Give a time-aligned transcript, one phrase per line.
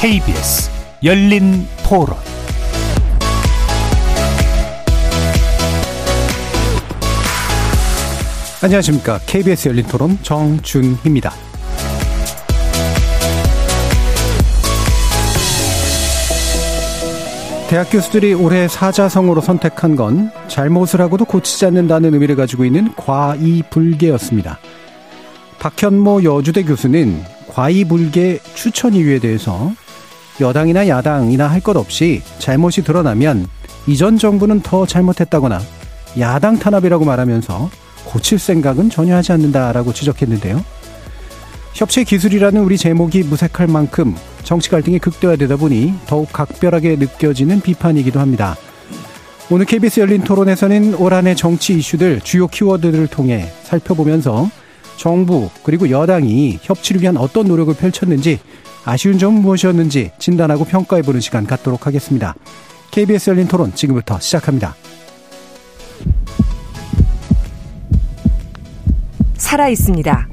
[0.00, 0.70] KBS
[1.04, 2.16] 열린 토론
[8.62, 9.18] 안녕하십니까.
[9.26, 11.30] KBS 열린 토론 정준희입니다.
[17.68, 24.60] 대학 교수들이 올해 사자성어로 선택한 건 잘못을 하고도 고치지 않는다는 의미를 가지고 있는 과이불개였습니다.
[25.58, 29.70] 박현모 여주대 교수는 과이불개 추천 이유에 대해서
[30.40, 33.46] 여당이나 야당이나 할 것 없이 잘못이 드러나면
[33.86, 35.60] 이전 정부는 더 잘못했다거나
[36.18, 37.70] 야당 탄압이라고 말하면서
[38.04, 40.64] 고칠 생각은 전혀 하지 않는다라고 지적했는데요.
[41.74, 48.56] 협치 기술이라는 우리 제목이 무색할 만큼 정치 갈등이 극대화되다 보니 더욱 각별하게 느껴지는 비판이기도 합니다.
[49.50, 54.48] 오늘 KBS 열린 토론에서는 올 한해 정치 이슈들 주요 키워드들을 통해 살펴보면서
[55.00, 58.38] 정부 그리고 여당이 협치를 위한 어떤 노력을 펼쳤는지
[58.84, 62.34] 아쉬운 점은 무엇이었는지 진단하고 평가해보는 시간 갖도록 하겠습니다.
[62.90, 64.76] KBS 열린 토론 지금부터 시작합니다.
[69.38, 70.28] 살아 있습니다.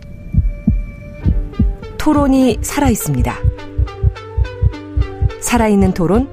[1.97, 3.35] 토론이 살아 있습니다.
[5.39, 6.27] 살아있는 토론,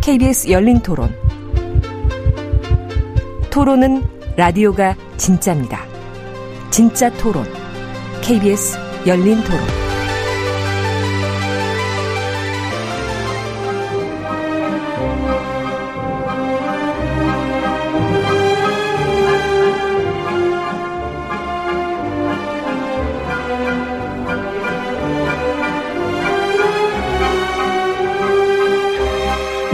[0.00, 1.12] KBS 열린 토론.
[3.50, 4.04] 토론은
[4.36, 5.84] 라디오가 진짜입니다.
[6.70, 7.59] 진짜 토론,
[8.22, 8.76] KBS
[9.06, 9.60] 열린 토론.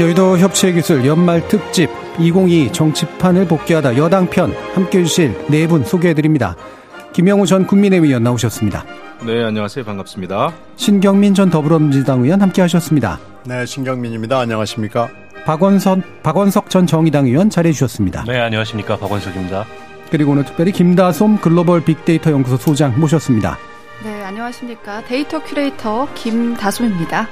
[0.01, 6.55] 여의도 협치의 기술 연말 특집 2022 정치판을 복기하다 여당편 함께 해주실 네 분 소개해드립니다.
[7.17, 8.85] 김영우 전 국민의힘 의원 나오셨습니다.
[9.25, 9.87] 네, 안녕하세요.
[9.87, 10.53] 반갑습니다.
[10.77, 13.19] 신경민 전 더불어민주당 의원 함께 하셨습니다.
[13.47, 14.39] 네, 신경민입니다.
[14.41, 15.09] 안녕하십니까?
[15.47, 18.25] 박원선, 박원석 전 정의당 의원 자리해 주셨습니다.
[18.25, 18.99] 네, 안녕하십니까.
[18.99, 19.65] 박원석입니다.
[20.11, 23.57] 그리고 오늘 특별히 김다솜 글로벌 빅데이터 연구소 소장 모셨습니다.
[24.05, 25.03] 네, 안녕하십니까.
[25.05, 27.29] 데이터 큐레이터 김다솜입니다.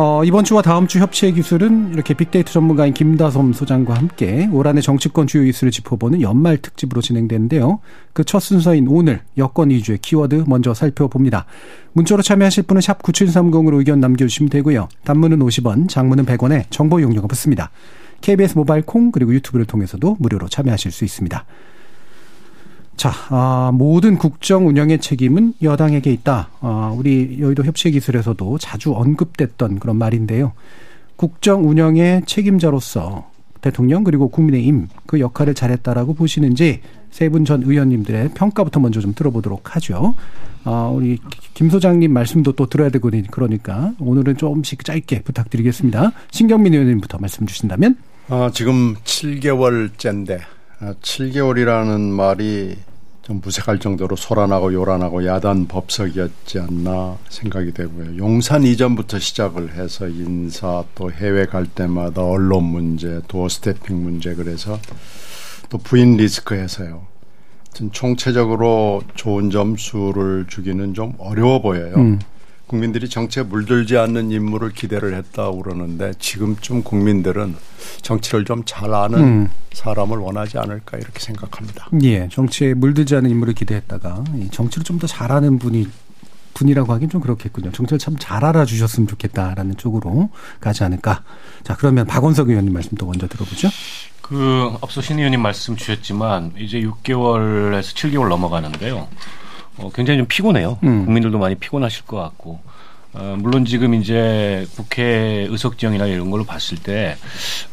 [0.00, 4.80] 어, 이번 주와 다음 주 협치의 기술은 이렇게 빅데이터 전문가인 김다솜 소장과 함께 올 한해
[4.80, 7.80] 정치권 주요 이슈를 짚어보는 연말 특집으로 진행되는데요.
[8.12, 11.46] 그 첫 순서인 오늘 여권 위주의 키워드 먼저 살펴봅니다.
[11.94, 14.88] 문자로 참여하실 분은 샵 9730으로 의견 남겨주시면 되고요.
[15.02, 17.72] 단문은 50원, 장문은 100원에 정보 이용료가 붙습니다.
[18.20, 21.44] KBS 모바일 콩 그리고 유튜브를 통해서도 무료로 참여하실 수 있습니다.
[22.98, 26.48] 자, 아, 모든 국정 운영의 책임은 여당에게 있다.
[26.60, 30.52] 아, 우리 여의도 협치기술에서도 자주 언급됐던 그런 말인데요.
[31.14, 38.80] 국정 운영의 책임자로서 대통령 그리고 국민의힘 그 역할을 잘했다라고 보시는지 세 분 전 의원님들의 평가부터
[38.80, 40.14] 먼저 좀 들어보도록 하죠.
[40.64, 41.18] 아, 우리
[41.54, 46.10] 김 소장님 말씀도 또 들어야 되고 그러니까 오늘은 조금씩 짧게 부탁드리겠습니다.
[46.32, 47.96] 신경민 의원님부터 말씀 주신다면.
[48.28, 50.40] 아, 지금 7개월째인데
[50.80, 52.76] 7개월이라는 아, 말이
[53.28, 58.16] 좀 무색할 정도로 소란하고 요란하고 야단 법석이었지 않나 생각이 되고요.
[58.16, 64.80] 용산 이전부터 시작을 해서 인사 또 해외 갈 때마다 언론 문제, 도어 스태핑 문제 그래서
[65.68, 67.06] 또 부인 리스크해서요.
[67.92, 71.96] 총체적으로 좋은 점수를 주기는 좀 어려워 보여요.
[71.96, 72.18] 음.
[72.68, 77.56] 국민들이 정치에 물들지 않는 인물을 기대를 했다고 그러는데 지금쯤 국민들은
[78.02, 79.48] 정치를 좀 잘 아는 음.
[79.72, 81.88] 사람을 원하지 않을까 이렇게 생각합니다.
[82.02, 85.88] 예, 정치에 물들지 않는 인물을 기대했다가 정치를 좀 더 잘하는 분이
[86.54, 87.70] 분이라고 하긴 좀 그렇겠군요.
[87.72, 90.30] 정치를 참 잘 알아주셨으면 좋겠다라는 쪽으로
[90.60, 91.22] 가지 않을까.
[91.62, 93.68] 자, 그러면 박원석 의원님 말씀도 먼저 들어보죠.
[94.20, 99.08] 그 앞서 신 의원님 말씀 주셨지만 이제 6개월에서 7개월 넘어가는데요.
[99.78, 100.78] 어, 굉장히 좀 피곤해요.
[100.82, 101.04] 음.
[101.04, 102.60] 국민들도 많이 피곤하실 것 같고.
[103.14, 107.16] 어, 물론 지금 이제 국회 의석 지형이나 이런 걸로 봤을 때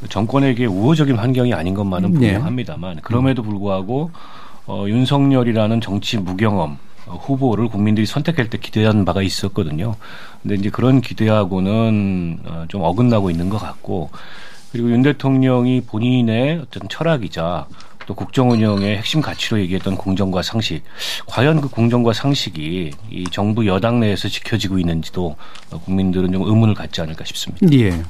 [0.10, 2.32] 정권에게 우호적인 환경이 아닌 것만은 네.
[2.32, 4.12] 분명합니다만 그럼에도 불구하고
[4.66, 9.96] 어, 윤석열이라는 정치 무경험 어, 후보를 국민들이 선택할 때 기대한 바가 있었거든요.
[10.42, 14.10] 근데 이제 그런 기대하고는 어, 좀 어긋나고 있는 것 같고
[14.72, 17.68] 그리고 윤 대통령이 본인의 어떤 철학이자
[18.06, 20.84] 또 국정 운영의 핵심 가치로 얘기했던 공정과 상식,
[21.26, 25.36] 과연 그 공정과 상식이 이 정부 여당 내에서 지켜지고 있는지도
[25.70, 27.68] 국민들은 좀 의문을 갖지 않을까 싶습니다.
[27.74, 28.04] 예.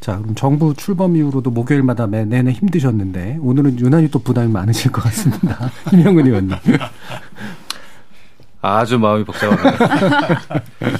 [0.00, 5.02] 자, 그럼 정부 출범 이후로도 목요일마다 매, 내내 힘드셨는데 오늘은 유난히 또 부담이 많으실 것
[5.02, 5.70] 같습니다.
[5.90, 6.56] 김영근 의원님.
[8.60, 10.62] 아주 마음이 복잡합니다.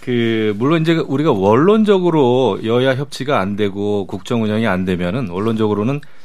[0.00, 6.17] 그 물론 이제 우리가 원론적으로 여야 협치가 안 되고 국정 운영이 안 되면은 원론적으로는 아,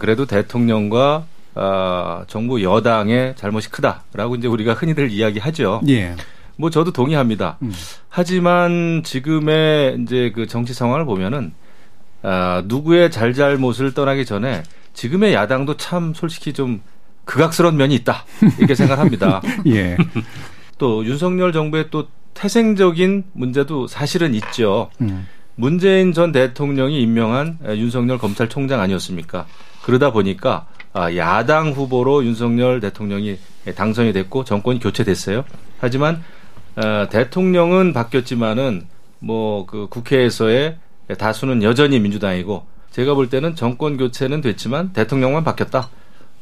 [0.00, 5.80] 그래도 대통령과 아, 정부 여당의 잘못이 크다라고 이제 우리가 흔히들 이야기하죠.
[5.88, 6.14] 예.
[6.56, 7.58] 뭐 저도 동의합니다.
[7.62, 7.72] 음.
[8.08, 11.52] 하지만 지금의 이제 그 정치 상황을 보면은
[12.22, 16.80] 아, 누구의 잘잘못을 떠나기 전에 지금의 야당도 참 솔직히 좀
[17.24, 18.24] 극악스러운 면이 있다
[18.58, 19.42] 이렇게 생각합니다.
[19.66, 19.96] 예.
[20.78, 24.90] 또 윤석열 정부의 또 태생적인 문제도 사실은 있죠.
[25.00, 25.26] 음.
[25.56, 29.46] 문재인 전 대통령이 임명한 윤석열 검찰총장 아니었습니까?
[29.88, 33.38] 그러다 보니까 아, 야당 후보로 윤석열 대통령이
[33.74, 35.46] 당선이 됐고 정권이 교체됐어요.
[35.80, 36.22] 하지만
[36.76, 38.86] 어, 대통령은 바뀌었지만은
[39.20, 40.76] 뭐 그 국회에서의
[41.16, 45.88] 다수는 여전히 민주당이고 제가 볼 때는 정권 교체는 됐지만 대통령만 바뀌었다.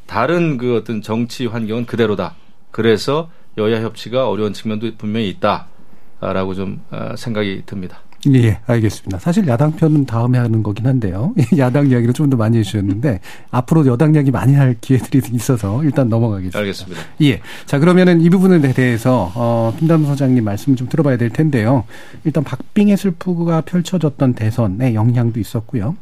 [0.07, 2.35] 다른 그 어떤 정치 환경은 그대로다.
[2.73, 8.01] 그래서 여야 협치가 어려운 측면도 분명히 있다라고 좀 어, 생각이 듭니다.
[8.35, 9.19] 예, 알겠습니다.
[9.21, 11.33] 사실 야당 편은 다음에 하는 거긴 한데요.
[11.59, 13.21] 야당 이야기를 좀 더 많이 해주셨는데
[13.53, 16.59] 앞으로 여당 이야기 많이 할 기회들이 있어서 일단 넘어가겠습니다.
[16.59, 17.01] 알겠습니다.
[17.23, 17.41] 예.
[17.67, 21.85] 자 그러면은 이 부분에 대해서 어, 김담 소장님 말씀 좀 들어봐야 될 텐데요.
[22.25, 25.95] 일단 박빙의 슬프가 펼쳐졌던 대선의 영향도 있었고요.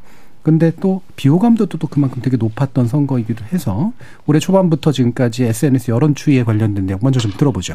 [0.42, 3.92] 근데 또 비호감도 또 그만큼 되게 높았던 선거이기도 해서
[4.26, 7.74] 올해 초반부터 지금까지 SNS 여론 추이에 관련된 내용 먼저 좀 들어보죠.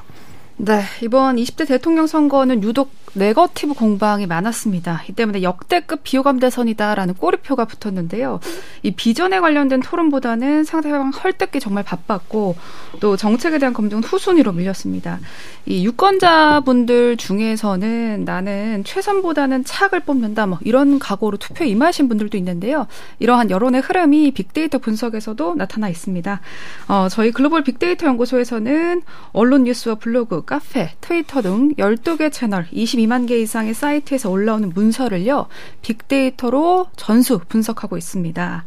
[0.58, 5.04] 네, 이번 20대 대통령 선거는 유독 네거티브 공방이 많았습니다.
[5.10, 8.40] 이 때문에 역대급 비호감 대선이다라는 꼬리표가 붙었는데요.
[8.84, 12.56] 이 비전에 관련된 토론보다는 상대방 헐뜯기 정말 바빴고
[13.00, 15.20] 또 정책에 대한 검증은 후순위로 밀렸습니다.
[15.66, 22.88] 이 유권자분들 중에서는 나는 최선보다는 착을 뽑는다 뭐 이런 각오로 투표에 임하신 분들도 있는데요.
[23.20, 26.42] 이러한 여론의 흐름이 빅데이터 분석에서도 나타나 있습니다.
[26.88, 29.02] 어, 저희 글로벌 빅데이터 연구소에서는
[29.32, 32.68] 언론 뉴스와 블로그 카페, 트위터 등 12개 채널
[33.00, 35.48] 22만 개 이상의 사이트에서 올라오는 문서를요.
[35.82, 38.66] 빅데이터로 전수 분석하고 있습니다.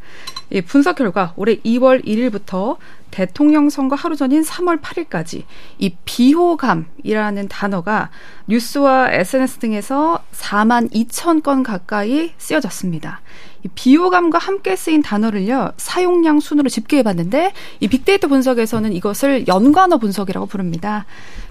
[0.50, 2.76] 이 분석 결과 올해 2월 1일부터
[3.12, 5.44] 대통령 선거 하루 전인 3월 8일까지
[5.78, 8.10] 이 비호감이라는 단어가
[8.48, 13.20] 뉴스와 SNS 등에서 4만 2천 건 가까이 쓰여졌습니다.
[13.64, 20.46] 이 비호감과 함께 쓰인 단어를요 사용량 순으로 집계해 봤는데 이 빅데이터 분석에서는 이것을 연관어 분석이라고
[20.46, 21.04] 부릅니다.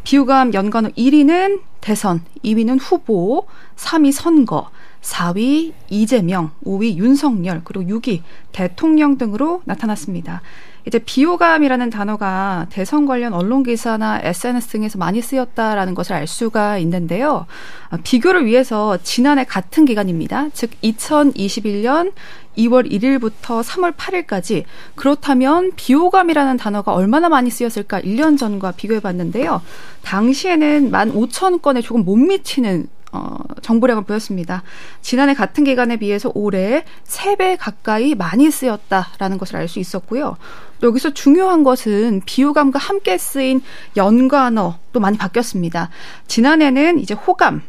[0.04, 4.70] 비호감 연관어 1위는 대선, 2위는 후보, 3위 선거,
[5.02, 8.22] 4위 이재명, 5위 윤석열, 그리고 6위
[8.52, 10.42] 대통령 등으로 나타났습니다.
[10.86, 17.46] 이제 비호감이라는 단어가 대선 관련 언론 기사나 SNS 등에서 많이 쓰였다라는 것을 알 수가 있는데요.
[17.90, 20.50] 아, 비교를 위해서 지난해 같은 기간입니다.
[20.54, 22.14] 즉 2021년
[22.58, 24.64] 2월 1일부터 3월 8일까지
[24.96, 29.62] 그렇다면 비호감이라는 단어가 얼마나 많이 쓰였을까 1년 전과 비교해 봤는데요.
[30.04, 34.64] 당시에는 1만 5천 건에 조금 못 미치는 어, 정보량을 보였습니다.
[35.02, 40.38] 지난해 같은 기간에 비해서 올해 3배 가까이 많이 쓰였다라는 것을 알 수 있었고요.
[40.82, 43.62] 또 여기서 중요한 것은 비호감과 함께 쓰인
[43.96, 45.90] 연관어도 많이 바뀌었습니다.
[46.28, 47.62] 지난해는 이제 호감,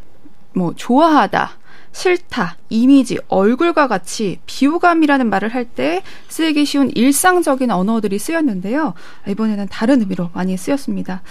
[0.54, 1.50] 뭐 좋아하다,
[1.92, 8.94] 싫다, 이미지, 얼굴과 같이 비호감이라는 말을 할 때 쓰기 쉬운 일상적인 언어들이 쓰였는데요.
[9.28, 11.22] 이번에는 다른 의미로 많이 쓰였습니다.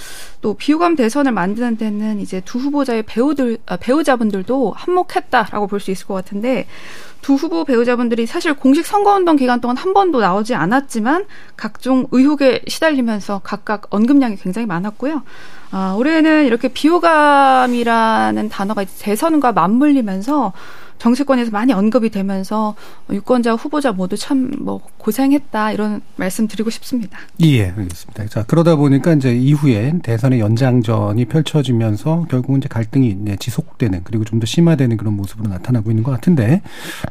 [0.41, 6.05] 또 비호감 대선을 만드는 데는 이제 두 후보자의 배우들 아, 배우자분들도 한몫했다라고 볼 수 있을
[6.07, 6.67] 것 같은데
[7.21, 11.25] 두 후보 배우자분들이 사실 공식 선거운동 기간 동안 한 번도 나오지 않았지만
[11.57, 15.24] 각종 의혹에 시달리면서 각각 언급량이 굉장히 많았고요.
[15.71, 20.53] 아, 올해는 이렇게 비호감이라는 단어가 대선과 맞물리면서
[21.05, 22.75] 정치권에서 많이 언급이 되면서
[23.12, 27.17] 유권자 후보자 모두 참 뭐 고생했다 이런 말씀 드리고 싶습니다.
[27.41, 28.27] 예, 알겠습니다.
[28.27, 34.39] 자 그러다 보니까 이제 이후에 대선의 연장전이 펼쳐지면서 결국은 이제 갈등이 이제 지속되는 그리고 좀
[34.41, 36.62] 더 심화되는 그런 모습으로 나타나고 있는 것 같은데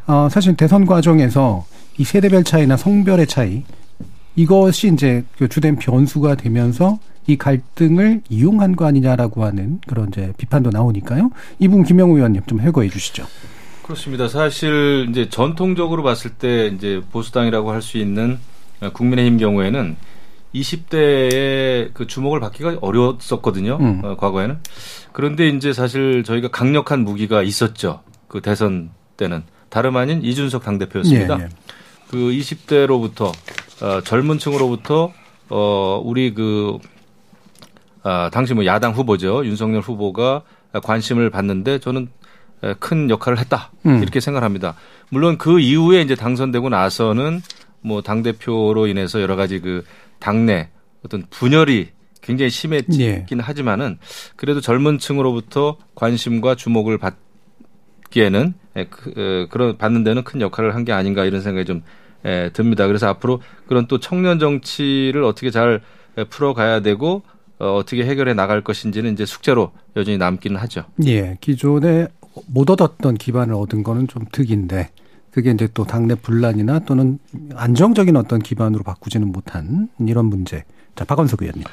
[0.07, 1.65] 어, 사실 대선 과정에서
[1.99, 3.63] 이 세대별 차이나 성별의 차이
[4.37, 10.71] 이것이 이제 그 주된 변수가 되면서 이 갈등을 이용한 거 아니냐라고 하는 그런 이제 비판도
[10.71, 11.31] 나오니까요.
[11.59, 13.25] 이 부분 김영우 의원님 좀 해거해 주시죠.
[13.91, 14.29] 그렇습니다.
[14.29, 18.39] 사실 이제 전통적으로 봤을 때 이제 보수당이라고 할 수 있는
[18.93, 19.97] 국민의힘 경우에는
[20.55, 23.79] 20대에 그 주목을 받기가 어려웠었거든요.
[23.81, 24.01] 음.
[24.05, 24.59] 어, 과거에는.
[25.13, 28.03] 그런데 이제 사실 저희가 강력한 무기가 있었죠.
[28.29, 31.39] 그 대선 때는 다름 아닌 이준석 당대표였습니다.
[31.41, 31.49] 예, 예.
[32.11, 33.33] 그 20대로부터
[33.83, 35.13] 어, 젊은 층으로부터
[35.49, 36.79] 어, 우리 그
[38.03, 39.45] 아, 당시 뭐 야당 후보죠.
[39.45, 40.43] 윤석열 후보가
[40.85, 42.09] 관심을 받는데 저는
[42.79, 43.71] 큰 역할을 했다.
[43.87, 44.03] 음.
[44.03, 44.75] 이렇게 생각합니다.
[45.11, 47.41] 물론 그 이후에 이제 당선되고 나서는
[47.83, 49.85] 뭐 당 대표로 인해서 여러 가지 그
[50.19, 50.69] 당내
[51.05, 51.89] 어떤 분열이
[52.21, 53.43] 굉장히 심해지긴 예.
[53.43, 53.99] 하지만은
[54.37, 58.55] 그래도 젊은 층으로부터 관심과 주목을 받기에는
[58.91, 61.83] 그, 그런 받는 데는 큰 역할을 한 게 아닌가 이런 생각이 좀
[62.53, 62.87] 듭니다.
[62.87, 65.81] 그래서 앞으로 그런 또 청년 정치를 어떻게 잘
[66.29, 67.23] 풀어가야 되고
[67.59, 70.85] 어, 어떻게 해결해 나갈 것인지는 이제 숙제로 여전히 남기는 하죠.
[71.07, 72.09] 예, 기존에
[72.47, 74.91] 못 얻었던 기반을 얻은 거는 좀 득인데
[75.31, 77.19] 그게 이제 또 당내 분란이나 또는
[77.55, 80.65] 안정적인 어떤 기반으로 바꾸지는 못한 이런 문제.
[80.97, 81.65] 자, 박원석 의원님.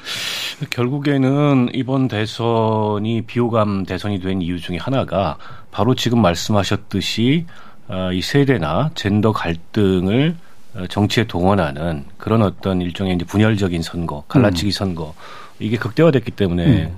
[0.70, 5.36] 결국에는 이번 대선이 비호감 대선이 된 이유 중에 하나가
[5.70, 7.46] 바로 지금 말씀하셨듯이
[7.88, 10.36] 어, 이 세대나 젠더 갈등을
[10.74, 14.72] 어, 정치에 동원하는 그런 어떤 일종의 이제 분열적인 선거, 갈라치기 음.
[14.72, 15.14] 선거
[15.58, 16.96] 이게 극대화됐기 때문에 음.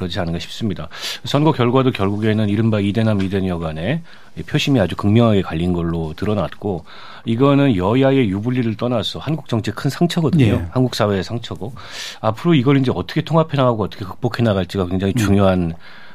[0.00, 0.88] 그러지 않은가 싶습니다.
[1.24, 4.02] 선거 결과도 결국에는 이른바 이대남 이대녀 간에
[4.46, 6.84] 표심이 아주 극명하게 갈린 걸로 드러났고
[7.26, 10.44] 이거는 여야의 유불리를 떠나서 한국 정치의 큰 상처거든요.
[10.44, 10.66] 예.
[10.70, 11.74] 한국 사회의 상처고
[12.20, 15.18] 앞으로 이걸 이제 어떻게 통합해 나가고 어떻게 극복해 나갈지가 굉장히 음.
[15.18, 15.72] 중요한 음.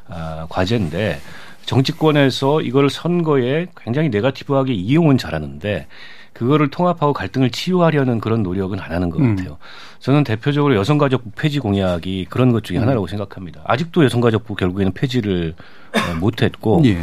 [0.08, 1.20] 아, 과제인데
[1.66, 5.88] 정치권에서 이걸 선거에 굉장히 네가티브하게 이용은 잘하는데
[6.36, 9.36] 그거를 통합하고 갈등을 치유하려는 그런 노력은 안 하는 것 음.
[9.36, 9.58] 같아요.
[10.00, 12.84] 저는 대표적으로 여성가족부 폐지 공약이 그런 것 중에 음.
[12.84, 13.62] 하나라고 생각합니다.
[13.64, 15.56] 아직도 여성가족부 결국에는 폐지를
[15.94, 17.00] 어, 못했고 예.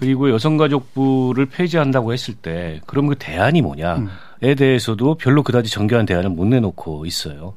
[0.00, 3.96] 그리고 여성가족부를 폐지한다고 했을 때 그럼 그 대안이 뭐냐?
[3.96, 4.08] 음.
[4.44, 7.54] 에 대해서도 별로 그다지 정교한 대안을 못 내놓고 있어요.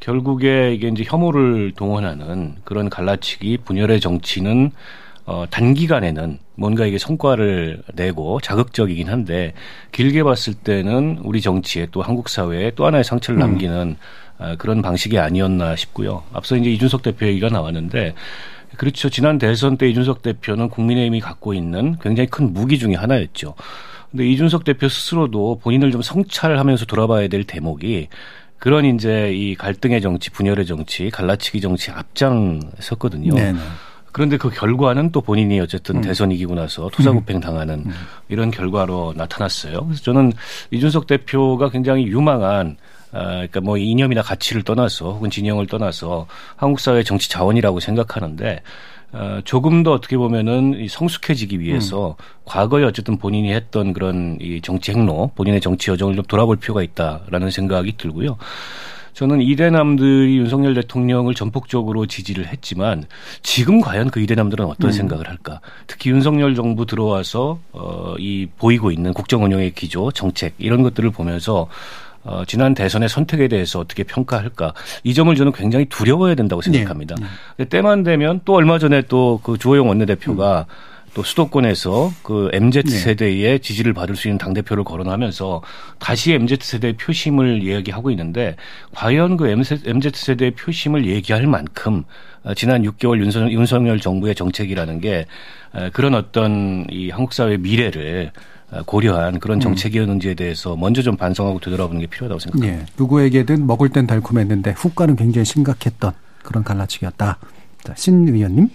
[0.00, 4.70] 결국에 이게 이제 혐오를 동원하는 그런 갈라치기 분열의 정치는
[5.32, 9.54] 어, 단기간에는 뭔가 이게 성과를 내고 자극적이긴 한데
[9.90, 13.40] 길게 봤을 때는 우리 정치에 또 한국 사회에 또 하나의 상처를 음.
[13.40, 13.96] 남기는 음.
[14.38, 16.22] 어, 그런 방식이 아니었나 싶고요.
[16.34, 18.14] 앞서 이제 이준석 대표 얘기가 나왔는데
[18.76, 19.08] 그렇죠.
[19.08, 23.54] 지난 대선 때 이준석 대표는 국민의힘이 갖고 있는 굉장히 큰 무기 중의 하나였죠.
[24.10, 28.08] 근데 이준석 대표 스스로도 본인을 좀 성찰하면서 돌아봐야 될 대목이
[28.58, 33.34] 그런 이제 이 갈등의 정치, 분열의 정치, 갈라치기 정치 앞장 섰거든요.
[33.34, 33.58] 네네.
[34.12, 36.00] 그런데 그 결과는 또 본인이 어쨌든 음.
[36.02, 37.40] 대선 이기고 나서 투사구팽 음.
[37.40, 37.92] 당하는 음.
[38.28, 39.86] 이런 결과로 나타났어요.
[39.86, 40.32] 그래서 저는
[40.70, 42.76] 이준석 대표가 굉장히 유망한
[43.12, 46.26] 아, 그러니까 뭐 이념이나 가치를 떠나서 혹은 진영을 떠나서
[46.56, 48.60] 한국 사회 정치 자원이라고 생각하는데
[49.12, 52.24] 어, 조금 더 어떻게 보면은 이 성숙해지기 위해서 음.
[52.46, 57.50] 과거에 어쨌든 본인이 했던 그런 이 정치 행로, 본인의 정치 여정을 좀 돌아볼 필요가 있다라는
[57.50, 58.38] 생각이 들고요.
[59.14, 63.04] 저는 이대남들이 윤석열 대통령을 전폭적으로 지지를 했지만
[63.42, 64.92] 지금 과연 그 이대남들은 어떤 음.
[64.92, 65.60] 생각을 할까?
[65.86, 71.68] 특히 윤석열 정부 들어와서 어, 이 보이고 있는 국정 운영의 기조, 정책 이런 것들을 보면서
[72.24, 77.16] 어, 지난 대선의 선택에 대해서 어떻게 평가할까 이 점을 저는 굉장히 두려워해야 된다고 생각합니다.
[77.16, 77.26] 네.
[77.58, 77.64] 네.
[77.64, 80.91] 때만 되면 또 얼마 전에 또 그 주호영 원내대표가 음.
[81.14, 83.58] 또 수도권에서 그 MZ 세대의 네.
[83.58, 85.62] 지지를 받을 수 있는 당 대표를 거론하면서
[85.98, 88.56] 다시 MZ 세대의 표심을 이야기하고 있는데
[88.94, 92.04] 과연 그 MZ 세대의 표심을 얘기할 만큼
[92.44, 95.26] 어, 지난 6개월 윤석, 윤석열 정부의 정책이라는 게
[95.72, 98.32] 어, 그런 어떤 이 한국 사회의 미래를
[98.70, 99.60] 어, 고려한 그런 음.
[99.60, 102.84] 정책이었는지에 대해서 먼저 좀 반성하고 되돌아보는 게 필요하다고 생각합니다.
[102.84, 102.92] 네.
[102.96, 107.38] 누구에게든 먹을 땐 달콤했는데 후과는 굉장히 심각했던 그런 갈라치기였다.
[107.84, 108.68] 자, 신 의원님.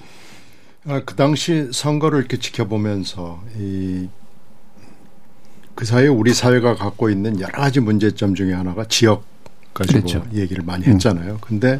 [0.88, 4.08] 아, 그 당시 선거를 이렇게 지켜보면서 이
[5.77, 9.24] 그 사이에 우리 사회가 갖고 있는 여러 가지 문제점 중에 하나가 지역
[9.75, 10.25] 가지고 그렇죠.
[10.34, 11.34] 얘기를 많이 했잖아요.
[11.34, 11.38] 음.
[11.39, 11.79] 근데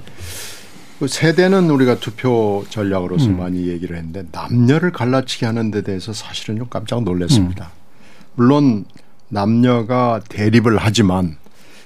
[1.00, 3.38] 그 세대는 우리가 투표 전략으로서 음.
[3.38, 7.72] 많이 얘기를 했는데 남녀를 갈라치기 하는 데 대해서 사실은 좀 깜짝 놀랐습니다.
[7.74, 8.32] 음.
[8.36, 8.86] 물론
[9.30, 11.38] 남녀가 대립을 하지만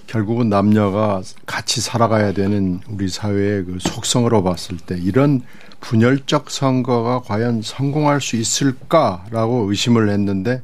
[0.07, 5.41] 결국은 남녀가 같이 살아가야 되는 우리 사회의 그 속성으로 봤을 때 이런
[5.79, 10.61] 분열적 선거가 과연 성공할 수 있을까라고 의심을 했는데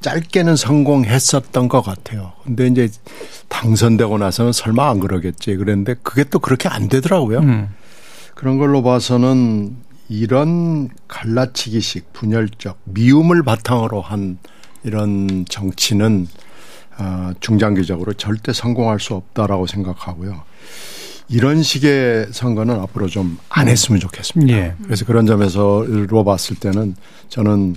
[0.00, 2.32] 짧게는 성공했었던 것 같아요.
[2.44, 2.88] 근데 이제
[3.48, 5.56] 당선되고 나서는 설마 안 그러겠지.
[5.56, 7.40] 그랬는데 그게 또 그렇게 안 되더라고요.
[7.40, 7.68] 음.
[8.34, 9.76] 그런 걸로 봐서는
[10.08, 14.38] 이런 갈라치기식 분열적 미움을 바탕으로 한
[14.82, 16.49] 이런 정치는 어,
[17.40, 20.42] 중장기적으로 절대 성공할 수 없다라고 생각하고요.
[21.28, 24.52] 이런 식의 선거는 앞으로 좀 안 했으면 좋겠습니다.
[24.52, 24.74] 예.
[24.82, 26.96] 그래서 그런 점에서로 봤을 때는
[27.28, 27.76] 저는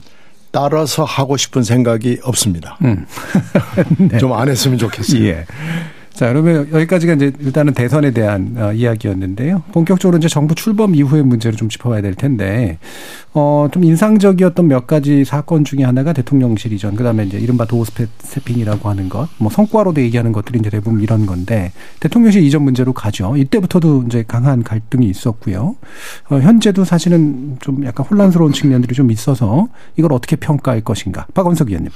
[0.52, 2.78] 따라서 하고 싶은 생각이 없습니다.
[2.84, 3.06] 음.
[3.98, 4.18] 네.
[4.18, 5.24] 좀안 했으면 좋겠어요.
[5.26, 5.46] 예.
[6.14, 9.64] 자, 그러면 여기까지가 이제 일단은 대선에 대한 어, 이야기였는데요.
[9.72, 12.78] 본격적으로 이제 정부 출범 이후의 문제를 좀 짚어봐야 될 텐데,
[13.34, 18.90] 어, 좀 인상적이었던 몇 가지 사건 중에 하나가 대통령실 이전, 그 다음에 이제 이른바 도스패핑이라고
[18.90, 23.36] 하는 것, 뭐 성과로도 얘기하는 것들이 이제 대부분 이런 건데, 대통령실 이전 문제로 가죠.
[23.36, 25.76] 이때부터도 이제 강한 갈등이 있었고요.
[26.30, 29.68] 어, 현재도 사실은 좀 약간 혼란스러운 측면들이 좀 있어서
[29.98, 31.26] 이걸 어떻게 평가할 것인가.
[31.34, 31.90] 박원석 의원님.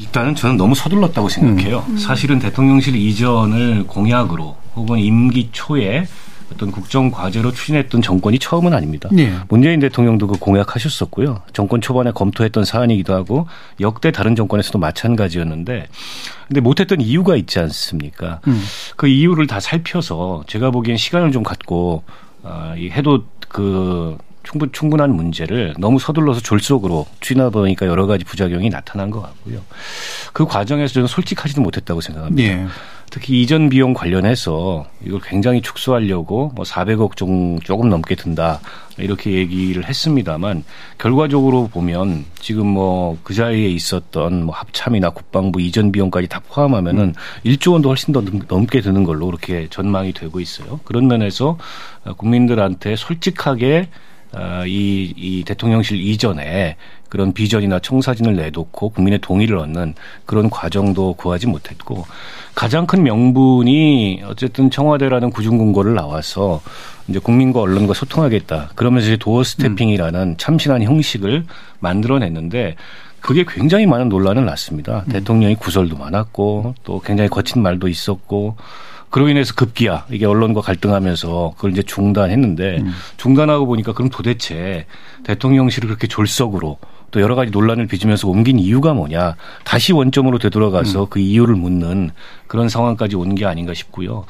[0.00, 1.84] 일단은 저는 너무 서둘렀다고 생각해요.
[1.86, 1.98] 음.
[1.98, 6.06] 사실은 대통령실 이전 정권을 공약으로 혹은 임기 초에
[6.52, 9.08] 어떤 국정 과제로 추진했던 정권이 처음은 아닙니다.
[9.16, 9.32] 예.
[9.48, 11.42] 문재인 대통령도 그 공약하셨었고요.
[11.52, 13.46] 정권 초반에 검토했던 사안이기도 하고
[13.80, 15.88] 역대 다른 정권에서도 마찬가지였는데
[16.46, 18.40] 근데 못했던 이유가 있지 않습니까?
[18.46, 18.62] 음.
[18.96, 22.04] 그 이유를 다 살펴서 제가 보기엔 시간을 좀 갖고
[22.44, 28.70] 아, 이 해도 그 충분 충분한 문제를 너무 서둘러서 졸속으로 추진하다 보니까 여러 가지 부작용이
[28.70, 29.60] 나타난 것 같고요.
[30.32, 32.48] 그 과정에서 저는 솔직하지도 못했다고 생각합니다.
[32.48, 32.66] 예.
[33.10, 38.60] 특히 이전 비용 관련해서 이걸 굉장히 축소하려고 뭐 400억 좀 조금 넘게 든다
[38.96, 40.64] 이렇게 얘기를 했습니다만
[40.96, 47.72] 결과적으로 보면 지금 뭐 그 자리에 있었던 뭐 합참이나 국방부 이전 비용까지 다 포함하면은 1조
[47.72, 50.80] 원도 훨씬 더 넘게 드는 걸로 그렇게 전망이 되고 있어요.
[50.84, 51.58] 그런 면에서
[52.16, 54.10] 국민들한테 솔직하게 어,
[54.66, 56.76] 이, 이 대통령실 이전에
[57.08, 62.06] 그런 비전이나 청사진을 내놓고 국민의 동의를 얻는 그런 과정도 구하지 못했고
[62.54, 66.62] 가장 큰 명분이 어쨌든 청와대라는 구중공고를 나와서
[67.08, 68.70] 이제 국민과 언론과 소통하겠다.
[68.74, 71.44] 그러면서 이제 도어 스태핑이라는 참신한 형식을
[71.80, 72.76] 만들어냈는데
[73.20, 75.04] 그게 굉장히 많은 논란을 낳습니다.
[75.06, 75.12] 음.
[75.12, 78.56] 대통령이 구설도 많았고 또 굉장히 거친 말도 있었고
[79.12, 82.92] 그로 인해서 급기야 이게 언론과 갈등하면서 그걸 이제 중단했는데 음.
[83.18, 84.86] 중단하고 보니까 그럼 도대체
[85.24, 86.78] 대통령실을 그렇게 졸속으로
[87.10, 91.06] 또 여러 가지 논란을 빚으면서 옮긴 이유가 뭐냐 다시 원점으로 되돌아가서 음.
[91.10, 92.10] 그 이유를 묻는
[92.46, 94.24] 그런 상황까지 온 게 아닌가 싶고요.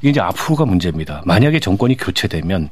[0.00, 1.22] 이게 이제 앞으로가 문제입니다.
[1.26, 2.70] 만약에 정권이 교체되면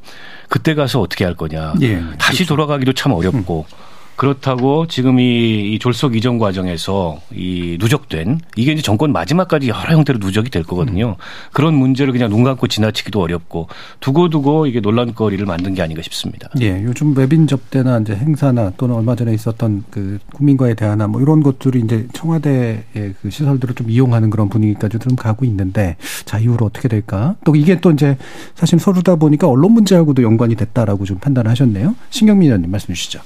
[0.49, 1.75] 그때 가서 어떻게 할 거냐.
[1.81, 2.55] 예, 다시 그렇죠.
[2.55, 3.90] 돌아가기도 참 어렵고 음.
[4.15, 10.19] 그렇다고 지금 이, 이 졸속 이전 과정에서 이 누적된 이게 이제 정권 마지막까지 여러 형태로
[10.19, 11.15] 누적이 될 거거든요.
[11.19, 11.23] 음.
[11.51, 13.67] 그런 문제를 그냥 눈 감고 지나치기도 어렵고
[13.99, 16.49] 두고두고 이게 논란거리를 만든 게 아닌가 싶습니다.
[16.61, 21.41] 예, 요즘 웹인 접대나 이제 행사나 또는 얼마 전에 있었던 그 국민과의 대화나 뭐 이런
[21.41, 26.87] 것들이 이제 청와대의 그 시설들을 좀 이용하는 그런 분위기까지 좀 가고 있는데 자 이후로 어떻게
[26.87, 27.35] 될까?
[27.43, 28.17] 또 이게 또 이제
[28.55, 31.95] 사실 서로다 보니까 언론 문제하고도 연관이 됐다라고 좀 판단하셨네요.
[32.09, 33.19] 신경민 의원님 말씀 주시죠.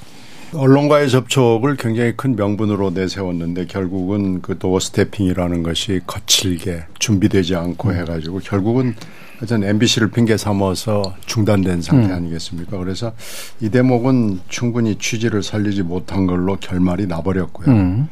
[0.55, 7.95] 언론과의 접촉을 굉장히 큰 명분으로 내세웠는데 결국은 그 도어 스태핑이라는 것이 거칠게 준비되지 않고 음.
[7.95, 8.95] 해가지고 결국은
[9.37, 12.13] 하여튼 MBC를 핑계 삼아서 중단된 상태 음.
[12.13, 12.77] 아니겠습니까?
[12.77, 13.13] 그래서
[13.59, 17.67] 이 대목은 충분히 취지를 살리지 못한 걸로 결말이 나버렸고요.
[17.67, 18.07] 음.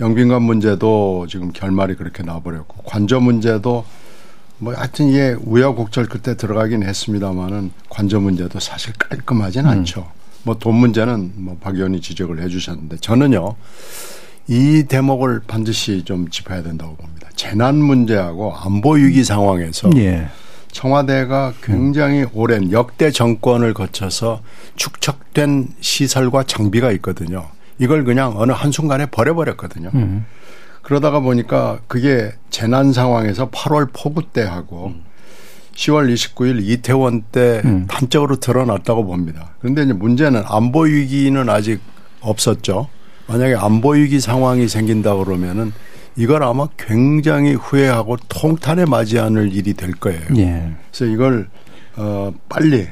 [0.00, 3.84] 영빈관 문제도 지금 결말이 그렇게 나버렸고 관저 문제도
[4.58, 9.70] 뭐 하여튼 이게 우여곡절 끝에 들어가긴 했습니다마는 관저 문제도 사실 깔끔하진 음.
[9.70, 10.10] 않죠.
[10.44, 13.54] 뭐 돈 문제는 뭐 박 의원이 지적을 해 주셨는데 저는요.
[14.46, 17.28] 이 대목을 반드시 좀 짚어야 된다고 봅니다.
[17.34, 20.28] 재난 문제하고 안보 위기 상황에서 예.
[20.70, 24.42] 청와대가 굉장히 오랜 역대 정권을 거쳐서
[24.76, 27.48] 축적된 시설과 장비가 있거든요.
[27.78, 29.90] 이걸 그냥 어느 한순간에 버려버렸거든요.
[29.94, 30.26] 음.
[30.82, 35.04] 그러다가 보니까 그게 재난 상황에서 8월 폭우 때 하고 음.
[35.74, 37.86] 10월 29일 이태원 때 음.
[37.88, 39.50] 단적으로 드러났다고 봅니다.
[39.58, 41.80] 그런데 이제 문제는 안보 위기는 아직
[42.20, 42.88] 없었죠.
[43.26, 45.72] 만약에 안보 위기 상황이 생긴다 그러면은
[46.16, 50.20] 이걸 아마 굉장히 후회하고 통탄에 맞이 않을 일이 될 거예요.
[50.36, 50.72] 예.
[50.90, 51.48] 그래서 이걸
[51.96, 52.86] 어 빨리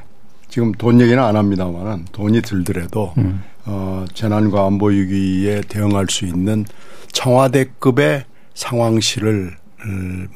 [0.48, 3.42] 지금 돈 얘기는 안 합니다만은 돈이 들더라도 음.
[3.64, 6.64] 어 재난과 안보 위기에 대응할 수 있는
[7.12, 9.56] 청와대급의 상황실을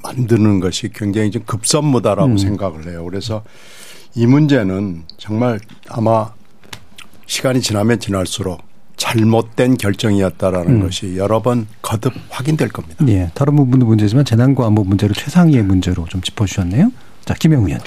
[0.02, 2.38] 만드는 것이 굉장히 좀 급선무다라고 음.
[2.38, 3.04] 생각을 해요.
[3.04, 3.44] 그래서
[4.14, 6.32] 이 문제는 정말 아마
[7.26, 8.62] 시간이 지나면 지날수록
[8.96, 10.80] 잘못된 결정이었다라는 음.
[10.80, 13.04] 것이 여러 번 거듭 확인될 겁니다.
[13.08, 13.30] 예.
[13.34, 16.90] 다른 부분도 문제지만 재난과 안보 문제를 최상위의 문제로 좀 짚어주셨네요.
[17.24, 17.80] 자, 김영우 의원.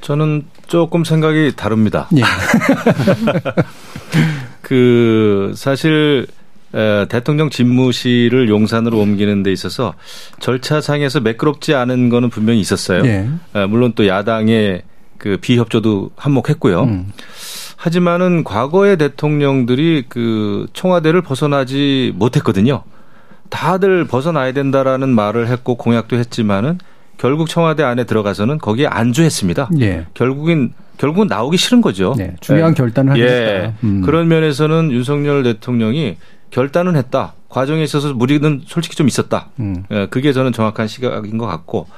[0.00, 2.08] 저는 조금 생각이 다릅니다.
[2.16, 2.22] 예.
[4.62, 6.26] 그 사실
[6.74, 9.94] 에, 대통령 집무실을 용산으로 옮기는 데 있어서
[10.40, 13.02] 절차상에서 매끄럽지 않은 거는 분명히 있었어요.
[13.02, 13.28] 네.
[13.54, 14.82] 에, 물론 또 야당의
[15.18, 16.82] 그 비협조도 한몫했고요.
[16.84, 17.12] 음.
[17.76, 22.82] 하지만은 과거의 대통령들이 그 청와대를 벗어나지 못했거든요.
[23.50, 26.78] 다들 벗어나야 된다라는 말을 했고 공약도 했지만은
[27.16, 29.70] 결국 청와대 안에 들어가서는 거기에 안주했습니다.
[29.80, 30.06] 예.
[30.14, 32.14] 결국엔 결국은 나오기 싫은 거죠.
[32.18, 32.74] 네, 중요한 예.
[32.74, 33.32] 결단을 하겠다.
[33.32, 33.74] 예.
[33.84, 34.02] 음.
[34.02, 36.16] 그런 면에서는 윤석열 대통령이
[36.50, 37.34] 결단은 했다.
[37.48, 39.48] 과정에 있어서 무리는 솔직히 좀 있었다.
[39.60, 39.84] 음.
[39.90, 41.88] 예, 그게 저는 정확한 시각인 것 같고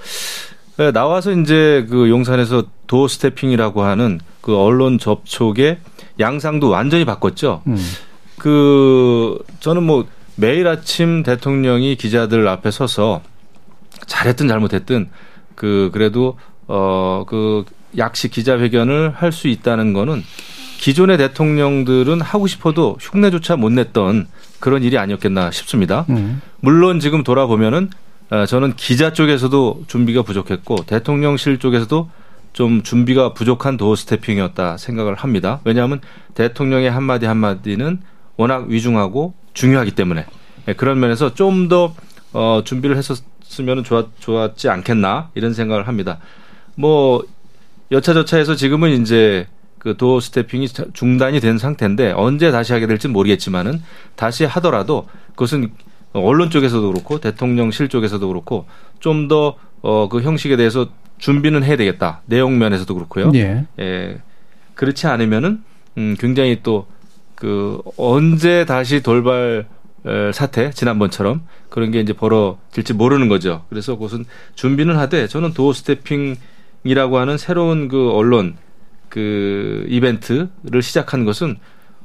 [0.79, 5.79] 예, 나와서 이제 그 용산에서 도어 스태핑이라고 하는 그 언론 접촉의
[6.19, 7.63] 양상도 완전히 바꿨죠.
[7.67, 7.77] 음.
[8.39, 13.21] 그 저는 뭐 매일 아침 대통령이 기자들 앞에 서서
[14.07, 15.11] 잘했든 잘못했든
[15.55, 17.65] 그 그래도 어그
[17.99, 20.25] 약식 기자회견을 할 수 있다는 거는
[20.79, 24.29] 기존의 대통령들은 하고 싶어도 흉내조차 못 냈던
[24.61, 26.07] 그런 일이 아니었겠나 싶습니다.
[26.11, 26.41] 음.
[26.61, 27.91] 물론 지금 돌아보면은
[28.31, 32.09] 어, 저는 기자 쪽에서도 준비가 부족했고 대통령실 쪽에서도
[32.53, 35.61] 좀 준비가 부족한 도어 스태핑이었다 생각을 합니다.
[35.65, 36.01] 왜냐하면
[36.35, 38.01] 대통령의 한마디 한마디는
[38.37, 40.27] 워낙 위중하고 중요하기 때문에
[40.69, 41.95] 예, 그런 면에서 좀더
[42.33, 46.19] 어, 준비를 했었으면 좋았, 좋았지 않겠나 이런 생각을 합니다.
[46.75, 47.25] 뭐
[47.91, 49.47] 여차저차해서 지금은 이제
[49.81, 53.83] 그 도어 스태핑이 중단이 된 상태인데 언제 다시 하게 될지 모르겠지만은
[54.15, 55.73] 다시 하더라도 그것은
[56.13, 58.67] 언론 쪽에서도 그렇고 대통령실 쪽에서도 그렇고
[59.01, 60.89] 좀 더 어 그 형식에 대해서
[61.19, 62.21] 준비는 해야 되겠다.
[62.27, 63.33] 내용 면에서도 그렇고요.
[63.35, 63.65] 예.
[63.79, 64.21] 예.
[64.75, 65.63] 그렇지 않으면은
[65.99, 66.87] 음 굉장히 또
[67.35, 69.65] 그 언제 다시 돌발
[70.35, 71.41] 사태 지난번처럼
[71.71, 73.65] 그런 게 이제 벌어질지 모르는 거죠.
[73.71, 78.57] 그래서 그것은 준비는 하되 저는 도어 스태핑이라고 하는 새로운 그 언론
[79.11, 81.57] 그 이벤트를 시작한 것은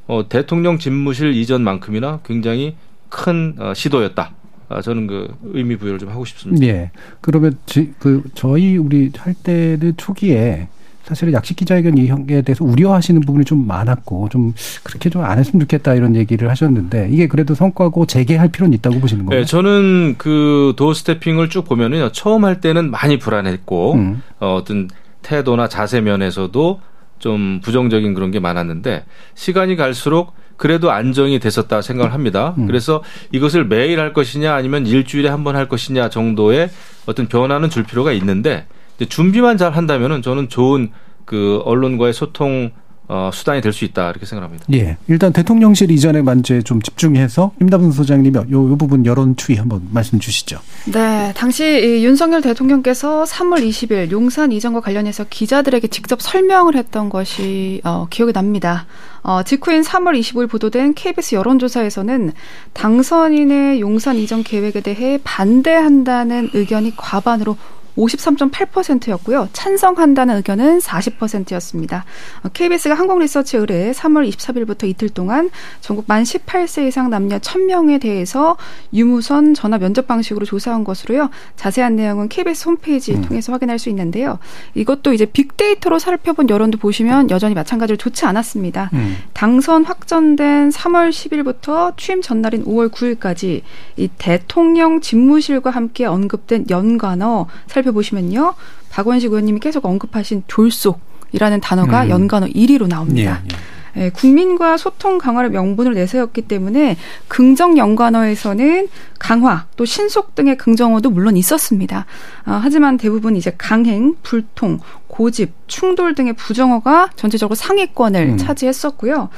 [0.08, 2.76] 어, 대통령 집무실 이전만큼이나 굉장히
[3.10, 4.32] 큰 어, 시도였다.
[4.68, 6.66] 아, 저는 그 의미 부여를 좀 하고 싶습니다.
[6.66, 6.92] 예.
[7.22, 10.68] 그러면 지, 그 저희 우리 할 때는 초기에
[11.04, 15.94] 사실은 약식 기자회견 이형에 대해서 우려하시는 부분이 좀 많았고 좀 그렇게 좀 안 했으면 좋겠다
[15.94, 19.42] 이런 얘기를 하셨는데 이게 그래도 성과고 재개할 필요는 있다고 보시는 거예요?
[19.42, 24.24] 네, 저는 그 도어 스태핑을 쭉 보면은요 처음 할 때는 많이 불안했고 음.
[24.40, 24.90] 어, 어떤
[25.22, 26.80] 태도나 자세 면에서도
[27.20, 32.54] 좀 부정적인 그런 게 많았는데 시간이 갈수록 그래도 안정이 됐었다 생각을 합니다.
[32.58, 32.66] 음.
[32.68, 36.70] 그래서 이것을 매일 할 것이냐 아니면 일주일에 한 번 할 것이냐 정도의
[37.06, 38.66] 어떤 변화는 줄 필요가 있는데
[39.10, 40.92] 준비만 잘 한다면은 저는 좋은
[41.26, 42.72] 그 언론과의 소통
[43.08, 44.66] 어, 수단이 될 수 있다 이렇게 생각합니다.
[44.74, 49.88] 예, 일단 대통령실 이전에 만제 좀 집중해서 임다분 소장님이 요, 요 부분 여론 추이 한번
[49.92, 50.60] 말씀 주시죠.
[50.86, 51.64] 네, 당시
[52.04, 58.86] 윤석열 대통령께서 3월 20일 용산 이전과 관련해서 기자들에게 직접 설명을 했던 것이 어, 기억이 납니다.
[59.24, 62.32] 어, 직후인 3월 25일 보도된 KBS 여론조사에서는
[62.74, 67.58] 당선인의 용산 이전 계획에 대해 반대한다는 의견이 과반으로
[67.98, 69.50] 53.8%였고요.
[69.54, 72.06] 찬성한다는 의견은 40%였습니다.
[72.54, 75.50] KBS가 한국리서치에 의뢰 3월 24일부터 이틀 동안
[75.82, 78.58] 전국 만 18세 이상 남녀 1000명에 대해서
[78.94, 81.30] 유무선 전화 면접 방식으로 조사한 것으로요.
[81.56, 83.22] 자세한 내용은 KBS 홈페이지 음.
[83.22, 84.40] 통해서 확인할 수 있는데요.
[84.74, 88.90] 이것도 이제 빅데이터로 살펴본 여론도 보시면 여전히 마찬가지로 좋지 않았습니다.
[88.94, 89.18] 음.
[89.34, 93.62] 당선 확정된 3월 10일부터 취임 전날인 5월 9일까지
[93.98, 98.56] 이 대통령 집무실과 함께 언급된 연관어 살 살펴보시면요.
[98.90, 102.10] 박원식 의원님이 계속 언급하신 졸속이라는 단어가 음.
[102.10, 103.42] 연관어 1위로 나옵니다.
[103.44, 103.76] 예, 예.
[103.98, 106.98] 예, 국민과 소통 강화를 명분을 내세웠기 때문에
[107.30, 112.06] 긍정 연관어에서는 강화 또 신속 등의 긍정어도 물론 있었습니다.
[112.44, 118.38] 아, 하지만 대부분 이제 강행, 불통, 고집, 충돌 등의 부정어가 전체적으로 상위권을 음.
[118.38, 119.30] 차지했었고요.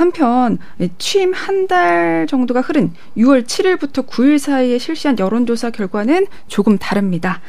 [0.00, 0.58] 한편
[0.98, 7.40] 취임 한 달 정도가 흐른 6월 7일부터 9일 사이에 실시한 여론조사 결과는 조금 다릅니다.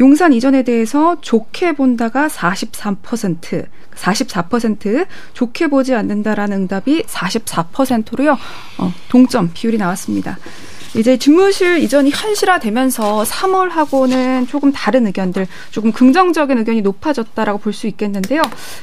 [0.00, 8.38] 용산 이전에 대해서 좋게 본다가 43%, 44%, 좋게 보지 않는다라는 응답이 44%로요.
[8.78, 10.38] 어, 동점 비율이 나왔습니다.
[10.96, 18.40] 이제 집무실 이전이 현실화되면서 3월하고는 조금 다른 의견들, 조금 긍정적인 의견이 높아졌다라고 볼 수 있겠는데요.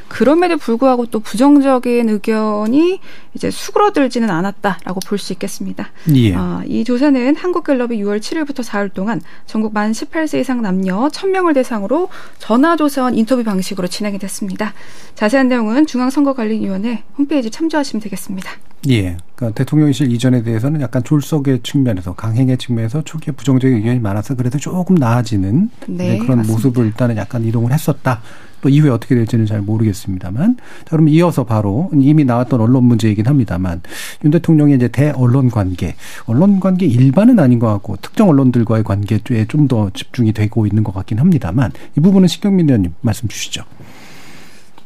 [0.07, 2.99] 그럼에도 불구하고 또 부정적인 의견이
[3.33, 5.89] 이제 수그러들지는 않았다라고 볼 수 있겠습니다.
[6.15, 6.35] 예.
[6.35, 12.09] 어, 이 조사는 한국갤럽이 6월 7일부터 4일 동안 전국 만 18세 이상 남녀 1000명을 대상으로
[12.37, 14.73] 전화조사원 인터뷰 방식으로 진행이 됐습니다.
[15.15, 18.51] 자세한 내용은 중앙선거관리위원회 홈페이지 참조하시면 되겠습니다.
[18.89, 19.17] 예.
[19.35, 24.95] 그러니까 대통령실 이전에 대해서는 약간 졸속의 측면에서 강행의 측면에서 초기에 부정적인 의견이 많아서 그래도 조금
[24.95, 26.53] 나아지는 네, 네, 그런 맞습니다.
[26.53, 28.21] 모습을 일단은 약간 이동을 했었다.
[28.61, 30.55] 또 이후에 어떻게 될지는 잘 모르겠습니다만.
[30.55, 33.81] 자, 그럼 이어서 바로 이미 나왔던 언론 문제이긴 합니다만
[34.23, 39.67] 윤 대통령의 이제 대언론 관계, 언론 관계 일반은 아닌 것 같고 특정 언론들과의 관계에 좀
[39.67, 43.63] 더 집중이 되고 있는 것 같긴 합니다만 이 부분은 신경민 의원님 말씀 주시죠.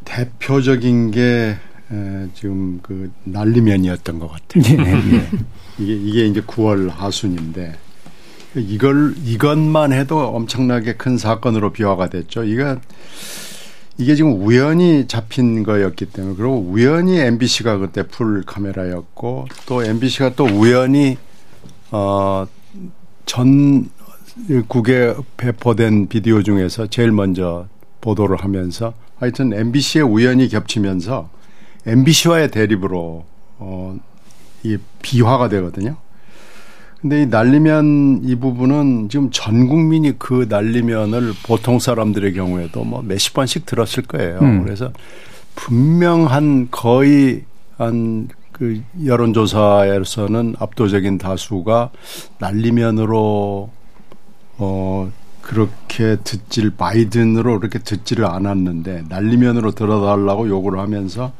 [0.05, 1.55] 대표적인 게
[1.91, 4.63] 에, 지금 그 난리면이었던 것 같아요.
[4.77, 5.29] 예, 예.
[5.79, 7.75] 이게 이게 이제 9월 하순인데
[8.55, 12.43] 이걸 이것만 해도 엄청나게 큰 사건으로 비화가 됐죠.
[12.43, 12.77] 이거
[13.97, 20.45] 이게 지금 우연히 잡힌 거였기 때문에 그리고 우연히 MBC가 그때 풀 카메라였고 또 MBC가 또
[20.45, 21.17] 우연히
[21.89, 22.49] 어전
[24.67, 27.67] 국에 배포된 비디오 중에서 제일 먼저
[28.01, 31.29] 보도를 하면서 하여튼 MBC의 우연히 겹치면서
[31.87, 33.25] MBC와의 대립으로
[33.59, 33.97] 어,
[34.63, 35.95] 이 비화가 되거든요.
[37.01, 43.33] 근데 이 난리면 이 부분은 지금 전 국민이 그 난리면을 보통 사람들의 경우에도 뭐 몇십
[43.33, 44.39] 번씩 들었을 거예요.
[44.39, 44.63] 음.
[44.63, 44.91] 그래서
[45.55, 47.45] 분명한 거의
[47.77, 51.91] 한 그 여론조사에서는 압도적인 다수가
[52.39, 53.69] 난리면으로
[54.57, 61.33] 어 그렇게 듣질 바이든으로 그렇게 듣지를 않았는데 날리면으로 들어달라고 요구를 하면서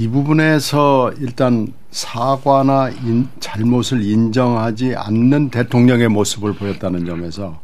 [0.00, 7.60] 이 부분에서 일단 사과나 인, 잘못을 인정하지 않는 대통령의 모습을 보였다는 점에서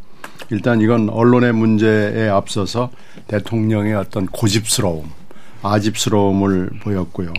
[0.50, 2.90] 일단 이건 언론의 문제에 앞서서
[3.28, 5.08] 대통령의 어떤 고집스러움,
[5.62, 7.32] 아집스러움을 보였고요.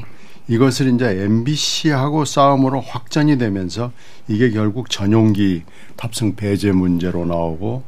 [0.48, 3.92] 이것을 이제 MBC하고 싸움으로 확전이 되면서
[4.28, 5.62] 이게 결국 전용기
[5.96, 7.84] 탑승 배제 문제로 나오고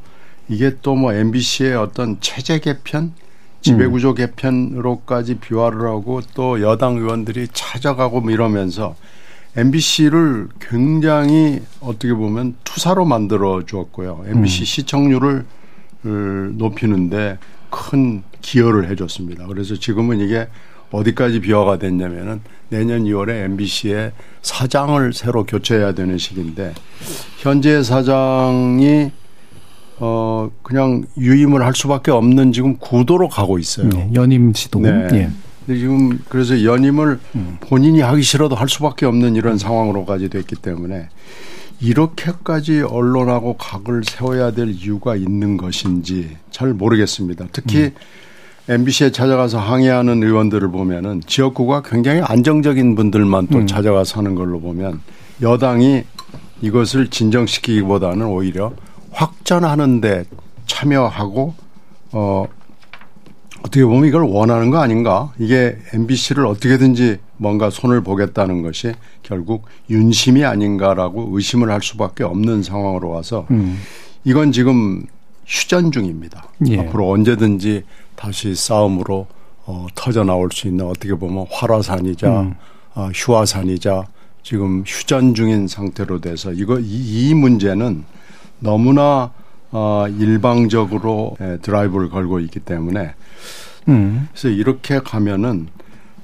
[0.48, 3.14] 이게 또 뭐 MBC의 어떤 체제 개편,
[3.62, 8.96] 지배구조 개편으로까지 비화를 하고 또 여당 의원들이 찾아가고 뭐 이러면서
[9.56, 14.24] MBC를 굉장히 어떻게 보면 투사로 만들어 주었고요.
[14.26, 14.64] MBC 음.
[14.64, 15.44] 시청률을
[16.52, 19.46] 높이는데 큰 기여를 해줬습니다.
[19.46, 20.48] 그래서 지금은 이게
[20.90, 26.74] 어디까지 비화가 됐냐면은 내년 2월에 MBC의 사장을 새로 교체해야 되는 시기인데
[27.38, 29.12] 현재 사장이
[30.00, 33.88] 어 그냥 유임을 할 수밖에 없는 지금 구도로 가고 있어요.
[33.90, 34.80] 네, 연임 시도.
[34.80, 35.08] 네.
[35.12, 35.30] 예.
[35.66, 37.58] 지금 그래서 연임을 음.
[37.60, 41.08] 본인이 하기 싫어도 할 수밖에 없는 이런 상황으로까지 됐기 때문에
[41.80, 47.46] 이렇게까지 언론하고 각을 세워야 될 이유가 있는 것인지 잘 모르겠습니다.
[47.52, 47.94] 특히 음.
[48.68, 53.66] MBC에 찾아가서 항의하는 의원들을 보면은 지역구가 굉장히 안정적인 분들만 또 음.
[53.66, 55.00] 찾아가서 하는 걸로 보면
[55.42, 56.04] 여당이
[56.62, 58.72] 이것을 진정시키기보다는 오히려
[59.12, 60.24] 확전하는데
[60.66, 61.54] 참여하고
[62.12, 62.46] 어
[63.60, 65.32] 어떻게 보면 이걸 원하는 거 아닌가?
[65.38, 73.10] 이게 MBC를 어떻게든지 뭔가 손을 보겠다는 것이 결국 윤심이 아닌가라고 의심을 할 수밖에 없는 상황으로
[73.10, 73.78] 와서 음.
[74.24, 75.04] 이건 지금
[75.46, 76.48] 휴전 중입니다.
[76.68, 76.78] 예.
[76.78, 79.26] 앞으로 언제든지 다시 싸움으로
[79.66, 82.54] 어, 터져 나올 수 있는 어떻게 보면 활화산이자 음.
[82.94, 84.06] 어, 휴화산이자
[84.42, 88.04] 지금 휴전 중인 상태로 돼서 이거 이, 이 문제는
[88.60, 89.32] 너무나
[89.72, 93.14] 어, 일방적으로 드라이브를 걸고 있기 때문에
[93.88, 94.28] 음.
[94.30, 95.68] 그래서 이렇게 가면은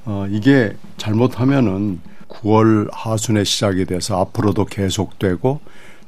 [0.05, 5.61] 어, 이게 잘못하면은 9월 하순에 시작이 돼서 앞으로도 계속되고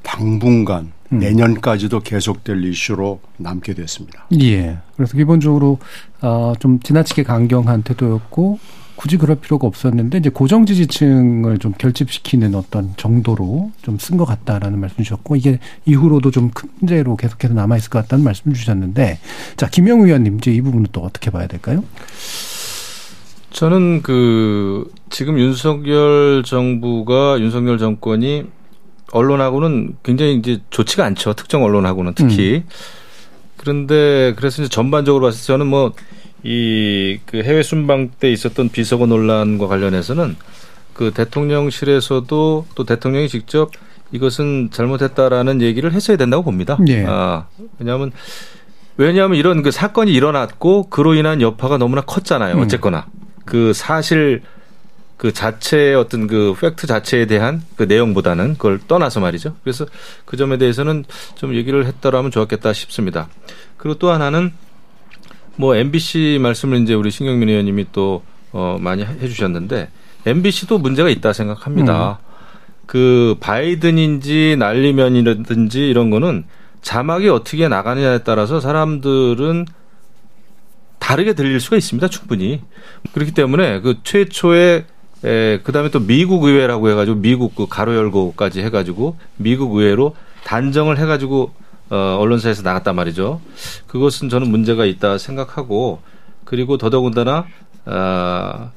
[0.03, 1.19] 당분간 음.
[1.19, 4.27] 내년까지도 계속될 이슈로 남게 됐습니다.
[4.41, 4.79] 예.
[4.97, 5.79] 그래서 기본적으로
[6.21, 8.59] 어, 좀 지나치게 강경한 태도였고
[8.99, 14.81] 굳이 그럴 필요가 없었는데 이제 고정 지지층을 좀 결집시키는 어떤 정도로 좀 쓴 것 같다라는
[14.81, 19.21] 말씀 주셨고 이게 이후로도 좀 큰 문제로 계속해서 남아 있을 것 같다는 말씀 주셨는데
[19.57, 21.85] 자 김영우 의원님 이제 이 부분은 또 어떻게 봐야 될까요?
[23.51, 28.45] 저는 그 지금 윤석열 정부가 윤석열 정권이
[29.13, 31.35] 언론하고는 굉장히 이제 좋지가 않죠.
[31.35, 32.65] 특정 언론하고는 특히.
[32.65, 32.69] 음.
[33.57, 35.93] 그런데 그래서 이제 전반적으로 봤을 때 저는 뭐
[36.45, 40.37] 이 그 해외 순방 때 있었던 비서고 논란과 관련해서는
[40.95, 43.71] 그 대통령실에서도 또 대통령이 직접
[44.13, 46.79] 이것은 잘못했다라는 얘기를 했어야 된다고 봅니다.
[46.81, 47.05] 네.
[47.07, 47.47] 아,
[47.79, 48.13] 왜냐하면
[48.97, 52.55] 왜냐하면 이런 그 사건이 일어났고 그로 인한 여파가 너무나 컸잖아요.
[52.55, 52.63] 음.
[52.63, 53.07] 어쨌거나
[53.45, 54.43] 그 사실
[55.19, 59.57] 그 자체의 어떤 그 팩트 자체에 대한 그 내용보다는 그걸 떠나서 말이죠.
[59.63, 59.85] 그래서
[60.25, 63.29] 그 점에 대해서는 좀 얘기를 했더라면 좋았겠다 싶습니다.
[63.77, 64.53] 그리고 또 하나는
[65.59, 69.89] 뭐 MBC 말씀을 이제 우리 신경민 의원님이 또 어, 많이 해주셨는데
[70.25, 72.21] MBC도 문제가 있다 생각합니다.
[72.23, 72.29] 음.
[72.87, 76.45] 그 바이든인지 날리면이라든지 이런 거는
[76.81, 79.67] 자막이 어떻게 나가느냐에 따라서 사람들은
[81.01, 82.07] 다르게 들릴 수가 있습니다.
[82.09, 82.63] 충분히.
[83.13, 84.85] 그렇기 때문에 그 최초의
[85.25, 90.99] 에, 그 다음에 또 미국 의회라고 해가지고 미국 그 가로 열고까지 해가지고 미국 의회로 단정을
[90.99, 91.53] 해가지고
[91.91, 93.41] 어, 언론사에서 나갔단 말이죠.
[93.87, 96.01] 그것은 저는 문제가 있다 생각하고
[96.45, 97.47] 그리고 더더군다나
[97.87, 98.71] 어,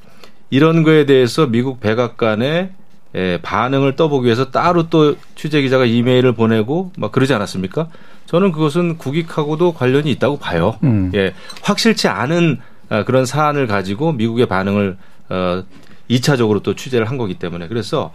[0.50, 2.72] 이런 거에 대해서 미국 백악관에
[3.14, 7.88] 에, 반응을 떠보기 위해서 따로 또 취재 기자가 이메일을 보내고 막 그러지 않았습니까?
[8.26, 10.78] 저는 그것은 국익하고도 관련이 있다고 봐요.
[10.82, 11.10] 음.
[11.14, 14.96] 예, 확실치 않은 어, 그런 사안을 가지고 미국의 반응을
[15.28, 15.64] 어,
[16.12, 18.12] 2차적으로 또 취재를 한 거기 때문에 그래서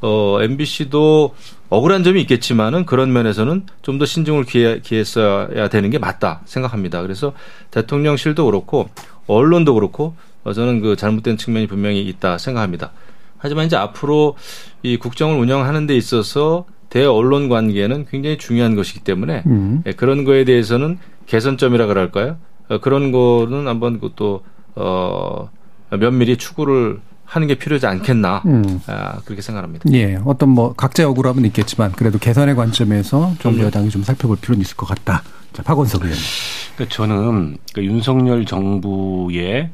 [0.00, 1.34] 어 MBC도
[1.70, 7.02] 억울한 점이 있겠지만은 그런 면에서는 좀 더 신중을 기해, 기했어야 되는 게 맞다 생각합니다.
[7.02, 7.32] 그래서
[7.72, 8.88] 대통령실도 그렇고
[9.26, 12.92] 언론도 그렇고 어, 저는 그 잘못된 측면이 분명히 있다 생각합니다.
[13.38, 14.36] 하지만 이제 앞으로
[14.82, 19.82] 이 국정을 운영하는 데 있어서 대언론 관계는 굉장히 중요한 것이기 때문에 음.
[19.86, 22.36] 예, 그런 거에 대해서는 개선점이라 그럴까요?
[22.68, 24.42] 어, 그런 거는 한번 그것도
[24.76, 25.50] 어
[25.90, 28.80] 면밀히 추구를 하는 게 필요하지 않겠나 음.
[28.86, 29.84] 아, 그렇게 생각합니다.
[29.92, 33.60] 예, 어떤 뭐 각자의 억울함은 있겠지만 그래도 개선의 관점에서 좀 음.
[33.60, 35.22] 여당이 좀 살펴볼 필요는 있을 것 같다.
[35.52, 36.16] 자, 박원석 의원.
[36.74, 39.70] 그러니까 저는 그 윤석열 정부의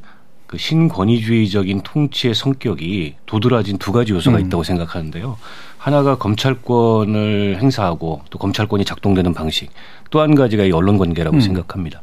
[0.49, 4.47] 그 신권위주의적인 통치의 성격이 도드라진 두 가지 요소가 음.
[4.47, 5.37] 있다고 생각하는데요.
[5.79, 9.71] 하나가 검찰권을 행사하고 또 검찰권이 작동되는 방식,
[10.11, 11.41] 또 한 가지가 이 언론 관계라고 음.
[11.41, 12.03] 생각합니다.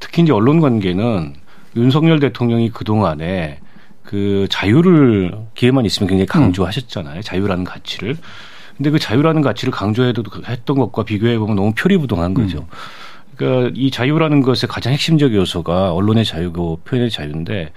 [0.00, 1.34] 특히 이제 언론 관계는
[1.76, 3.60] 윤석열 대통령이 그 동안에
[4.06, 7.22] 그 자유를 기회만 있으면 굉장히 강조하셨잖아요.
[7.22, 8.16] 자유라는 가치를.
[8.76, 12.66] 근데 그 자유라는 가치를 강조해도 했던 것과 비교해 보면 너무 표리부동한 거죠.
[13.36, 17.72] 그러니까 이 자유라는 것의 가장 핵심적 요소가 언론의 자유고 표현의 자유인데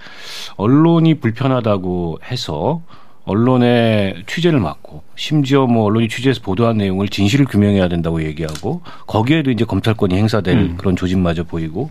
[0.56, 2.82] 언론이 불편하다고 해서
[3.24, 9.64] 언론의 취재를 막고 심지어 뭐 언론이 취재해서 보도한 내용을 진실을 규명해야 된다고 얘기하고 거기에도 이제
[9.64, 10.76] 검찰권이 행사될 음.
[10.78, 11.90] 그런 조짐마저 보이고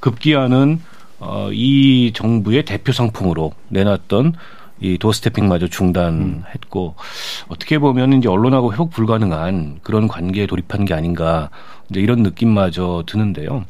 [0.00, 0.80] 급기야는
[1.20, 4.34] 어, 이 정부의 대표 상품으로 내놨던
[4.80, 6.94] 이 도어스태핑마저 중단했고
[7.48, 11.50] 어떻게 보면 이제 언론하고 회복 불가능한 그런 관계에 돌입한 게 아닌가
[11.90, 13.64] 이제 이런 느낌마저 드는데요.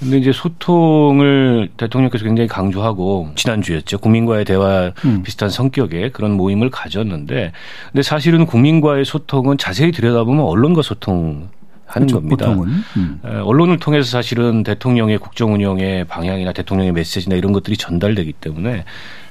[0.00, 3.98] 근데 이제 소통을 대통령께서 굉장히 강조하고 지난주였죠.
[3.98, 5.22] 국민과의 대화 음.
[5.22, 7.52] 비슷한 성격의 그런 모임을 가졌는데
[7.92, 11.48] 근데 사실은 국민과의 소통은 자세히 들여다보면 언론과 소통
[11.86, 12.50] 하는 겁니다.
[12.50, 13.20] 음.
[13.24, 18.84] 에, 언론을 통해서 사실은 대통령의 국정 운영의 방향이나 대통령의 메시지나 이런 것들이 전달되기 때문에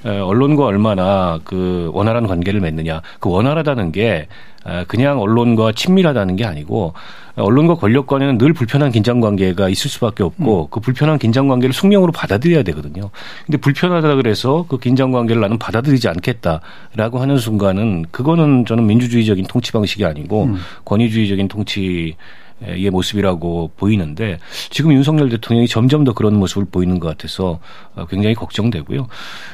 [0.06, 4.28] 에, 언론과 얼마나 그 원활한 관계를 맺느냐 그 원활하다는 게
[4.68, 6.94] 에, 그냥 언론과 친밀하다는 게 아니고
[7.36, 12.12] 언론과 권력 간에는 늘 불편한 긴장 관계가 있을 수밖에 없고 그 불편한 긴장 관계를 숙명으로
[12.12, 13.10] 받아들여야 되거든요.
[13.48, 19.72] 근데 불편하다 그래서 그 긴장 관계를 나는 받아들이지 않겠다라고 하는 순간은 그거는 저는 민주주의적인 통치
[19.72, 20.52] 방식이 아니고
[20.86, 22.16] 권위주의적인 통치
[22.66, 27.60] 의 모습이라고 보이는데 지금 윤석열 대통령이 점점 더 그런 모습을 보이는 것 같아서
[27.96, 29.08] 어, 굉장히 걱정되고요.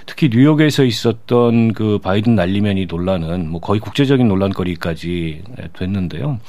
[0.05, 5.43] 특히 뉴욕에서 있었던 그 바이든 날리면이 논란은 뭐 거의 국제적인 논란거리까지
[5.77, 6.39] 됐는데요.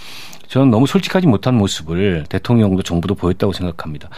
[0.50, 4.08] 저는 너무 솔직하지 못한 모습을 대통령도 정부도 보였다고 생각합니다.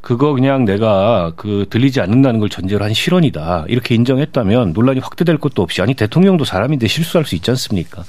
[0.00, 3.66] 그거 그냥 내가 그 들리지 않는다는 걸 전제로 한 실언이다.
[3.68, 8.02] 이렇게 인정했다면 논란이 확대될 것도 없이 아니 대통령도 사람인데 실수할 수 있지 않습니까?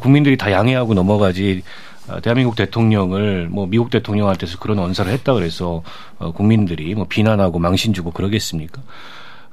[0.00, 1.89] 국민들이 다 양해하고 넘어가지 아,
[2.22, 5.82] 대한민국 대통령을 뭐 미국 대통령한테서 그런 언사를 했다 그래서
[6.18, 8.82] 어, 국민들이 뭐 비난하고 망신 주고 그러겠습니까?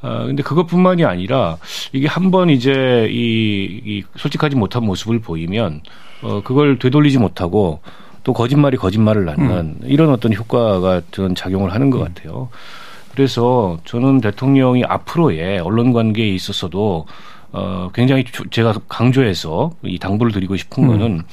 [0.02, 1.58] 아, 근데 그것뿐만이 아니라
[1.92, 5.82] 이게 한번 이제 이, 이 솔직하지 못한 모습을 보이면
[6.22, 7.82] 어, 그걸 되돌리지 못하고
[8.24, 12.50] 또 거짓말이 거짓말을 낳는 이런 어떤 효과가 저는 작용을 하는 것 같아요.
[13.14, 17.06] 그래서 저는 대통령이 앞으로의 언론 관계에 있어서도
[17.54, 21.24] 어, 굉장히 조- 제가 강조해서 이 당부를 드리고 싶은 거는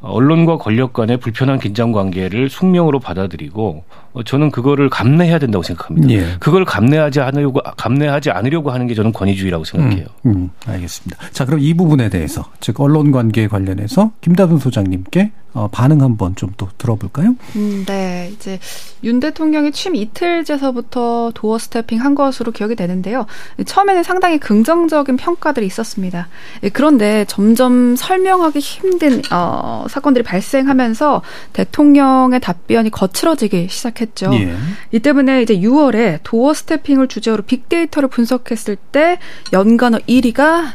[0.00, 6.10] 언론과 권력 간의 불편한 긴장 관계를 숙명으로 받아들이고 어, 저는 그거를 감내해야 된다고 생각합니다.
[6.10, 6.36] 예.
[6.40, 10.06] 그걸 감내하지 않으려고 감내하지 않으려고 하는 게 저는 권위주의라고 생각해요.
[10.26, 11.30] 음, 음, 알겠습니다.
[11.30, 16.48] 자, 그럼 이 부분에 대해서 즉 언론 관계 관련해서 김다순 소장님께 어, 반응 한번 좀
[16.58, 17.36] 또 들어볼까요?
[17.56, 18.30] 음, 네.
[18.34, 18.58] 이제
[19.04, 23.26] 윤 대통령이 취임 이틀째서부터 도어 스태핑 한 것으로 기억이 되는데요.
[23.64, 26.28] 처음에는 상당히 긍정적인 평가들이 있었습니다.
[26.64, 34.30] 예, 그런데 점점 설명하기 힘든 어, 사건들이 발생하면서 대통령의 답변이 거칠어지기 시작했 죠.
[34.34, 34.54] 예.
[34.92, 39.18] 이 때문에 이제 6월에 도어 스태핑을 주제로 빅데이터를 분석했을 때
[39.52, 40.72] 연관어 1위가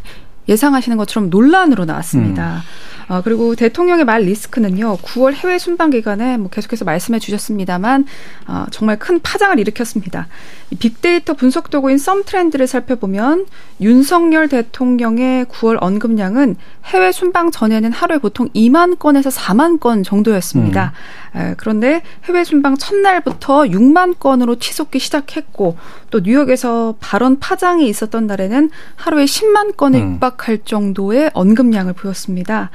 [0.48, 2.64] 예상하시는 것처럼 논란으로 나왔습니다.
[3.08, 8.06] 어, 그리고 대통령의 말 리스크는요, 9월 해외 순방 기간에 뭐 계속해서 말씀해 주셨습니다만,
[8.48, 10.28] 어, 정말 큰 파장을 일으켰습니다.
[10.74, 13.46] 이 빅데이터 분석 도구인 썸 트렌드를 살펴보면,
[13.80, 16.56] 윤석열 대통령의 9월 언급량은
[16.86, 20.94] 해외 순방 전에는 하루에 보통 2만 건에서 4만 건 정도였습니다.
[21.36, 25.78] 에, 그런데 해외 순방 첫날부터 6만 건으로 치솟기 시작했고,
[26.10, 30.14] 또 뉴욕에서 발언 파장이 있었던 날에는 하루에 10만 건에 음.
[30.14, 32.72] 육박할 정도의 언급량을 보였습니다.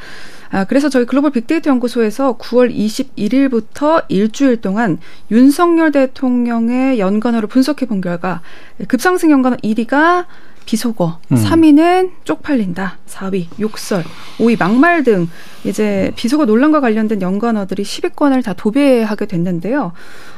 [0.50, 4.98] 아, 그래서 저희 글로벌 빅데이터 연구소에서 9월 21일부터 일주일 동안
[5.30, 8.40] 윤석열 대통령의 연관어를 분석해 본 결과
[8.88, 10.26] 급상승 연관어 1위가
[10.72, 11.36] 비속어, 음.
[11.36, 14.04] 3위는 쪽팔린다, 4위 욕설,
[14.36, 15.26] 5위 막말 등
[15.64, 19.92] 이제 비속어 논란과 관련된 연관어들이 10위권을 다 도배하게 됐는데요.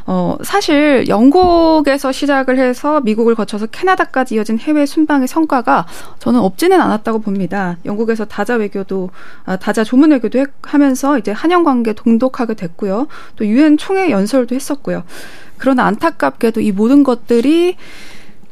[0.07, 5.87] 어, 사실 영국에서 시작을 해서 미국을 거쳐서 캐나다까지 이어진 해외 순방의 성과가
[6.21, 7.77] 저는 없지는 않았다고 봅니다.
[7.85, 9.11] 영국에서 다자 외교도
[9.47, 13.09] 아, 다자 조문 외교도 했- 하면서 이제 한영 관계 동독하게 됐고요.
[13.35, 15.03] 또 유엔 총회 연설도 했었고요.
[15.59, 17.77] 그러나 안타깝게도 이 모든 것들이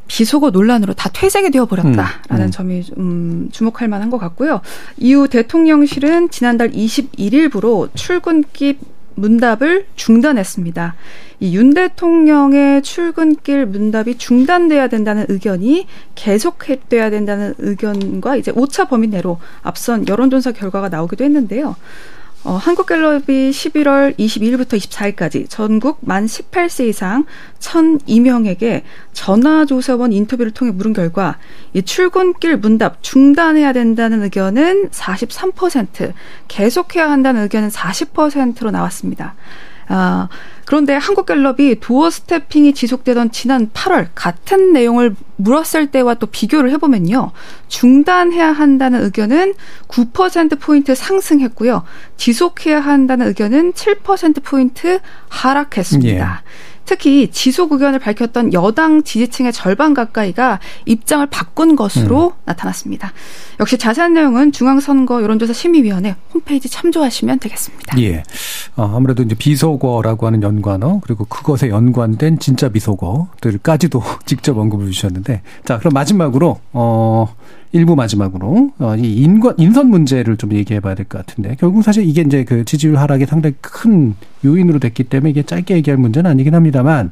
[0.09, 2.51] 비속어 논란으로 다 퇴색이 되어버렸다라는 음, 음.
[2.51, 4.59] 점이 음, 주목할 만한 것 같고요.
[4.97, 8.79] 이후 대통령실은 지난달 21일부로 출근길
[9.15, 10.95] 문답을 중단했습니다.
[11.41, 19.39] 이 윤 대통령의 출근길 문답이 중단돼야 된다는 의견이 계속돼야 된다는 의견과 이제 오차 범위 내로
[19.61, 21.75] 앞선 여론조사 결과가 나오기도 했는데요.
[22.45, 27.25] 어, 한국갤럽이 11월 22일부터 24일까지 전국 만 18세 이상
[27.59, 31.37] 1,002명에게 전화조사원 인터뷰를 통해 물은 결과
[31.73, 36.13] 이 출근길 문답 중단해야 된다는 의견은 43%,
[36.47, 39.35] 계속해야 한다는 의견은 40%로 나왔습니다.
[39.89, 40.29] 아,
[40.69, 47.31] 그런데 한국갤럽이 도어 스태핑이 지속되던 지난 8월 같은 내용을 물었을 때와 또 비교를 해보면요.
[47.69, 49.55] 중단해야 한다는 의견은
[49.87, 51.85] 9%포인트 상승했고요.
[52.17, 54.99] 지속해야 한다는 의견은 7%포인트
[55.29, 56.43] 하락했습니다.
[56.45, 56.68] 예.
[56.89, 62.41] 특히 지속 의견을 밝혔던 여당 지지층의 절반 가까이가 입장을 바꾼 것으로 음.
[62.45, 63.13] 나타났습니다.
[63.59, 68.01] 역시 자세한 내용은 중앙선거 여론조사 심의위원회 홈페이지 참조하시면 되겠습니다.
[68.01, 68.23] 예.
[68.75, 75.77] 어, 아무래도 이제 비속어라고 하는 연관어 그리고 그것에 연관된 진짜 비속어들까지도 직접 언급을 주셨는데 자
[75.77, 77.35] 그럼 마지막으로 어
[77.71, 82.03] 일부 마지막으로 어, 이 인권 인선 문제를 좀 얘기해 봐야 될 것 같은데 결국 사실
[82.03, 86.55] 이게 이제 그 지지율 하락이 상당히 큰 요인으로 됐기 때문에 이게 짧게 얘기할 문제는 아니긴
[86.55, 87.11] 합니다만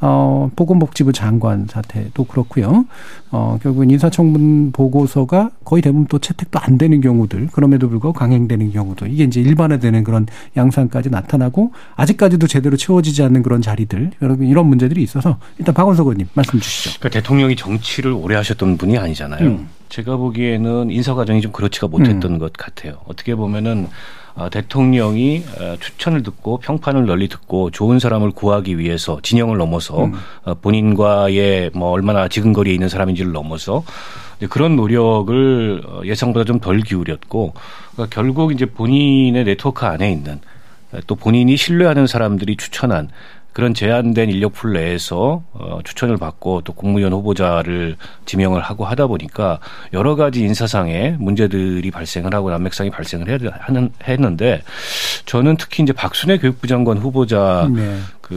[0.00, 2.86] 어, 보건복지부 장관 사태도 그렇고요.
[3.30, 9.06] 어, 결국은 인사청문 보고서가 거의 대부분 또 채택도 안 되는 경우들, 그럼에도 불구하고 강행되는 경우도
[9.06, 10.26] 이게 이제 일반화되는 그런
[10.56, 16.28] 양상까지 나타나고 아직까지도 제대로 채워지지 않는 그런 자리들, 여러분 이런 문제들이 있어서 일단 박원석 의원님
[16.34, 16.98] 말씀 주시죠.
[17.00, 19.46] 그러니까 대통령이 정치를 오래 하셨던 분이 아니잖아요.
[19.46, 19.68] 음.
[19.88, 22.38] 제가 보기에는 인사 과정이 좀 그렇지가 못했던 음.
[22.38, 22.98] 것 같아요.
[23.06, 23.88] 어떻게 보면은
[24.27, 30.14] 어, 대통령이 어, 추천을 듣고 평판을 널리 듣고 좋은 사람을 구하기 위해서 진영을 넘어서 음.
[30.44, 33.82] 어, 본인과의 뭐 얼마나 지근거리에 있는 사람인지를 넘어서
[34.48, 37.54] 그런 노력을 예상보다 좀 덜 기울였고
[37.92, 40.40] 그러니까 결국 이제 본인의 네트워크 안에 있는
[41.06, 43.08] 또 본인이 신뢰하는 사람들이 추천한
[43.58, 49.58] 그런 제한된 인력풀 내에서 어, 추천을 받고 또 국무위원 후보자를 지명을 하고 하다 보니까
[49.92, 54.62] 여러 가지 인사상의 문제들이 발생을 하고 난맥상이 발생을 해야 하는 했는데
[55.26, 57.98] 저는 특히 이제 박순애 교육부 장관 후보자 네.
[58.28, 58.34] 그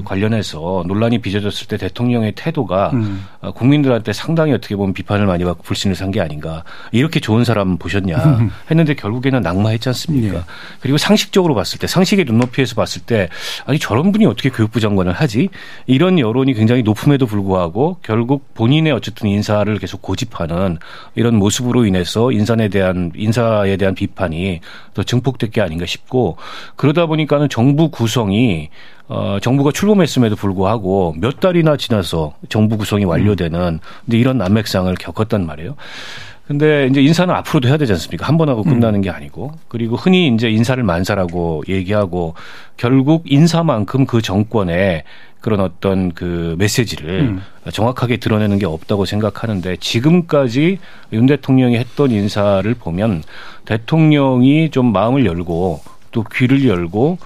[0.00, 0.04] 음.
[0.04, 3.24] 관련해서 논란이 빚어졌을 때 대통령의 태도가 음.
[3.40, 6.64] 어, 국민들한테 상당히 어떻게 보면 비판을 많이 받고 불신을 산 게 아닌가.
[6.90, 8.50] 이렇게 좋은 사람 보셨냐 음.
[8.70, 10.38] 했는데 결국에는 낙마했지 않습니까?
[10.38, 10.44] 네.
[10.80, 13.28] 그리고 상식적으로 봤을 때 상식의 눈높이에서 봤을 때
[13.64, 15.48] 아니 저런 분이 어떻게 교육부 장관을 하지?
[15.86, 20.78] 이런 여론이 굉장히 높음에도 불구하고 결국 본인의 어쨌든 인사를 계속 고집하는
[21.14, 24.60] 이런 모습으로 인해서 인사에 대한 인사에 대한 비판이
[24.94, 26.36] 더 증폭될 게 아닌가 싶고
[26.76, 28.70] 그러다 보니까는 정부 구성이
[29.12, 35.74] 어, 정부가 출범했음에도 불구하고 몇 달이나 지나서 정부 구성이 완료되는 근데 이런 난맥상을 겪었단 말이에요.
[36.46, 38.26] 근데 이제 인사는 앞으로도 해야 되지 않습니까?
[38.26, 39.52] 한 번 하고 끝나는 게 아니고.
[39.68, 42.34] 그리고 흔히 이제 인사를 만사라고 얘기하고
[42.76, 45.04] 결국 인사만큼 그 정권에
[45.40, 47.42] 그런 어떤 그 메시지를 음.
[47.72, 50.78] 정확하게 드러내는 게 없다고 생각하는데 지금까지
[51.12, 53.22] 윤 대통령이 했던 인사를 보면
[53.64, 55.80] 대통령이 좀 마음을 열고
[56.10, 57.18] 또 귀를 열고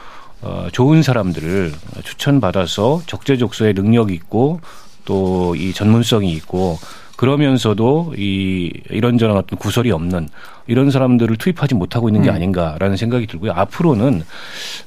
[0.45, 1.73] 어, 좋은 사람들을
[2.05, 4.61] 추천받아서 적재적소에 능력이 있고
[5.05, 6.79] 또 이 전문성이 있고
[7.17, 10.29] 그러면서도 이 이런저런 어떤 구설이 없는
[10.67, 12.35] 이런 사람들을 투입하지 못하고 있는 게 음.
[12.35, 13.53] 아닌가라는 생각이 들고요.
[13.53, 14.23] 앞으로는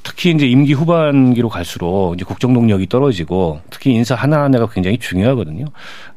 [0.03, 5.65] 특히 이제 임기 후반기로 갈수록 이제 국정 동력이 떨어지고 특히 인사 하나하나가 굉장히 중요하거든요.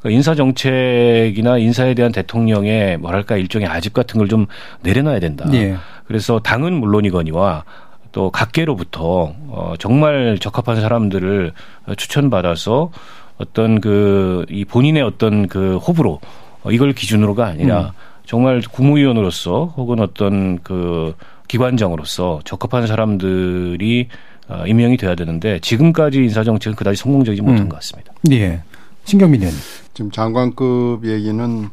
[0.01, 4.47] 그러니까 인사 정책이나 인사에 대한 대통령의 뭐랄까 일종의 아집 같은 걸 좀
[4.83, 5.47] 내려놔야 된다.
[5.53, 5.77] 예.
[6.07, 7.65] 그래서 당은 물론이거니와
[8.13, 11.53] 또 각계로부터 어 정말 적합한 사람들을
[11.97, 12.91] 추천받아서
[13.39, 16.21] 어떤 그 이 본인의 어떤 그 호불호
[16.63, 17.91] 어, 이걸 기준으로가 아니라 음.
[18.27, 21.15] 정말 국무위원으로서 혹은 어떤 그
[21.49, 24.09] 기관장으로서 적합한 사람들이
[24.49, 27.69] 어, 임명이 돼야 되는데 지금까지 인사 정책은 그다지 성공적이지 못한 음.
[27.69, 28.13] 것 같습니다.
[28.31, 28.63] 예.
[29.05, 29.55] 신경민 의원.
[29.95, 31.69] 지금 장관급 얘기는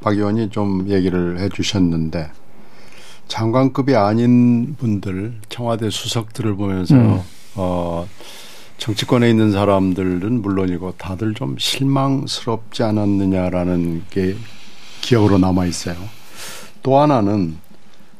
[0.00, 2.30] 박 의원이 좀 얘기를 해 주셨는데
[3.28, 7.20] 장관급이 아닌 분들 청와대 수석들을 보면서 음.
[7.54, 8.06] 어
[8.78, 14.34] 정치권에 있는 사람들은 물론이고 다들 좀 실망스럽지 않았느냐라는 게
[15.00, 15.96] 기억으로 남아 있어요.
[16.82, 17.58] 또 하나는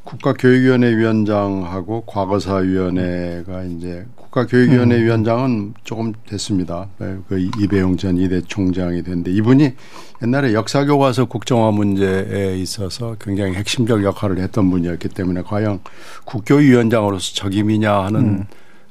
[0.05, 5.05] 국가교육위원회 위원장하고 과거사위원회가 이제 국가교육위원회 음.
[5.05, 6.89] 위원장은 조금 됐습니다.
[6.99, 9.75] 그 이배용 전 이대 총장이 됐는데 이분이
[10.23, 15.81] 옛날에 역사교과서 국정화 문제에 있어서 굉장히 핵심적 역할을 했던 분이었기 때문에 과연
[16.25, 18.45] 국교위원장으로서 적임이냐 하는 음.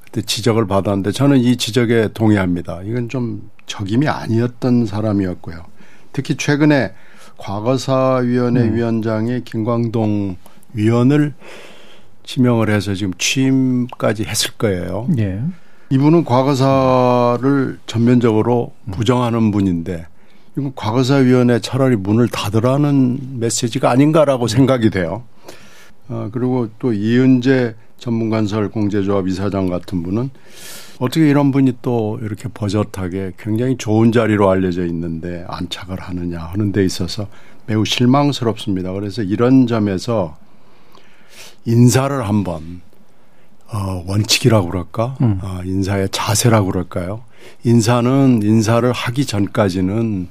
[0.04, 2.82] 그때 지적을 받았는데 저는 이 지적에 동의합니다.
[2.84, 5.64] 이건 좀 적임이 아니었던 사람이었고요.
[6.14, 6.94] 특히 최근에
[7.38, 8.76] 과거사위원회 음.
[8.76, 10.36] 위원장의 김광동
[10.74, 11.34] 위원을
[12.24, 15.08] 지명을 해서 지금 취임까지 했을 거예요.
[15.18, 15.42] 예.
[15.90, 18.92] 이분은 과거사를 전면적으로 음.
[18.92, 20.06] 부정하는 분인데
[20.58, 25.24] 이건 과거사위원회 차라리 문을 닫으라는 메시지가 아닌가라고 생각이 돼요.
[26.08, 30.30] 어, 그리고 또 이은재 전문건설 공제조합 이사장 같은 분은
[31.00, 36.84] 어떻게 이런 분이 또 이렇게 버젓하게 굉장히 좋은 자리로 알려져 있는데 안착을 하느냐 하는 데
[36.84, 37.28] 있어서
[37.66, 38.92] 매우 실망스럽습니다.
[38.92, 40.38] 그래서 이런 점에서
[41.66, 42.82] 인사를 한번
[43.72, 45.18] 어, 원칙이라고 그럴까?
[45.22, 45.40] 음.
[45.42, 47.24] 어, 인사의 자세라고 그럴까요?
[47.64, 50.28] 인사는 인사를 하기 전까지는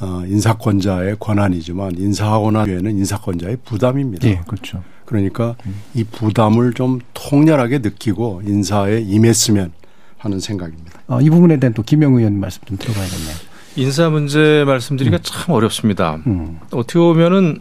[0.00, 4.28] 어, 인사권자의 권한이지만 인사하고 난 뒤에는 인사권자의 부담입니다.
[4.28, 4.82] 예, 그렇죠.
[5.04, 5.80] 그러니까 음.
[5.94, 9.72] 이 부담을 좀 통렬하게 느끼고 인사에 임했으면
[10.18, 11.00] 하는 생각입니다.
[11.08, 13.34] 어, 이 부분에 대한 또 김영 의원 말씀 좀 들어봐야겠네요.
[13.76, 15.22] 인사 문제 말씀드리기가 음.
[15.22, 16.20] 참 어렵습니다.
[16.26, 16.60] 음.
[16.72, 17.60] 어떻게 보면은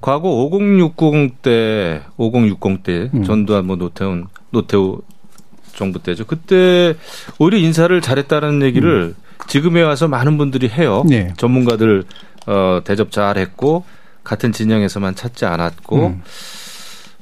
[0.00, 3.24] 과거 5060 때, 5060 때, 음.
[3.24, 5.00] 전두환 뭐 노태훈, 노태우
[5.74, 6.24] 정부 때죠.
[6.24, 6.94] 그때
[7.38, 9.26] 오히려 인사를 잘했다는 얘기를 음.
[9.46, 11.04] 지금에 와서 많은 분들이 해요.
[11.06, 11.32] 네.
[11.36, 12.04] 전문가들
[12.46, 13.84] 어, 대접 잘했고
[14.24, 16.22] 같은 진영에서만 찾지 않았고 음.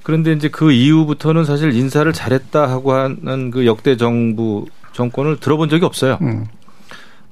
[0.02, 5.84] 그런데 이제 그 이후부터는 사실 인사를 잘했다 하고 하는 그 역대 정부 정권을 들어본 적이
[5.86, 6.18] 없어요.
[6.22, 6.46] 음.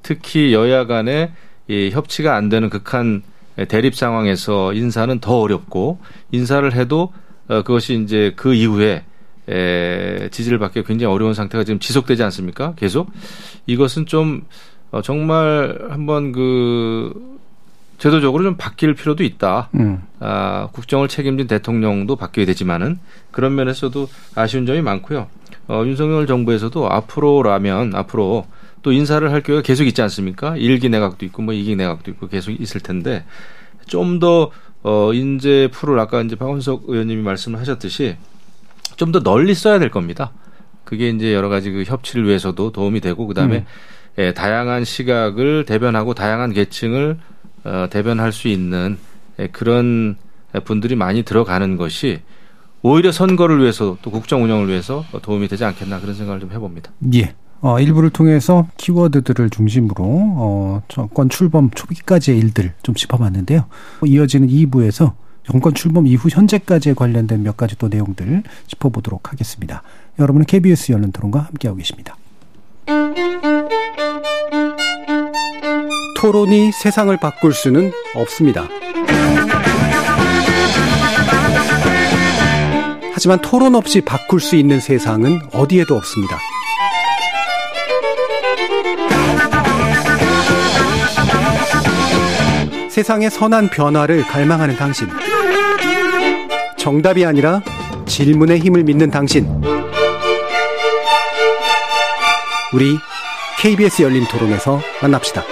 [0.03, 1.33] 특히 여야 간에
[1.69, 3.23] 이 협치가 안 되는 극한
[3.69, 5.99] 대립 상황에서 인사는 더 어렵고
[6.31, 7.13] 인사를 해도
[7.49, 9.05] 어, 그것이 이제 그 이후에
[9.49, 12.75] 에, 지지를 받기 굉장히 어려운 상태가 지금 지속되지 않습니까?
[12.77, 13.11] 계속
[13.67, 14.43] 이것은 좀
[14.91, 17.39] 어, 정말 한번 그
[17.99, 19.69] 제도적으로 좀 바뀔 필요도 있다.
[19.77, 20.03] 음.
[20.19, 22.99] 아, 국정을 책임진 대통령도 바뀌어야 되지만은
[23.31, 25.29] 그런 면에서도 아쉬운 점이 많고요.
[25.69, 28.47] 어, 윤석열 정부에서도 앞으로라면 앞으로
[28.83, 30.57] 또 인사를 할 기회가 계속 있지 않습니까?
[30.57, 33.25] 일기 내각도 있고 뭐 이기 내각도 있고 계속 있을 텐데
[33.87, 34.51] 좀 더
[34.85, 38.17] 어, 인재 풀을 아까 이제 박원석 의원님이 말씀을 하셨듯이
[38.97, 40.33] 좀 더 널리 써야 될 겁니다.
[40.85, 43.65] 그게 이제 여러 가지 그 협치를 위해서도 도움이 되고 그다음에 음.
[44.19, 47.19] 예, 다양한 시각을 대변하고 다양한 계층을
[47.65, 48.99] 어, 대변할 수 있는
[49.39, 50.17] 예, 그런
[50.65, 52.21] 분들이 많이 들어가는 것이
[52.83, 56.93] 오히려 선거를 위해서 또 국정 운영을 위해서 도움이 되지 않겠나 그런 생각을 좀 해봅니다.
[57.15, 57.35] 예.
[57.63, 63.67] 어, 일부를 통해서 키워드들을 중심으로 어, 정권 출범 초기까지의 일들 좀 짚어봤는데요.
[64.05, 65.13] 이어지는 2부에서
[65.45, 69.83] 정권 출범 이후 현재까지에 관련된 몇 가지 또 내용들 짚어보도록 하겠습니다.
[70.19, 72.17] 여러분은 KBS 열린 토론과 함께하고 계십니다.
[76.21, 78.69] 토론이 세상을 바꿀 수는 없습니다.
[83.13, 86.39] 하지만 토론 없이 바꿀 수 있는 세상은 어디에도 없습니다.
[92.93, 95.09] 세상의 선한 변화를 갈망하는 당신.
[96.77, 97.63] 정답이 아니라
[98.05, 99.49] 질문의 힘을 믿는 당신.
[102.75, 102.99] 우리
[103.59, 105.43] KBS 열린 토론에서 만납시다.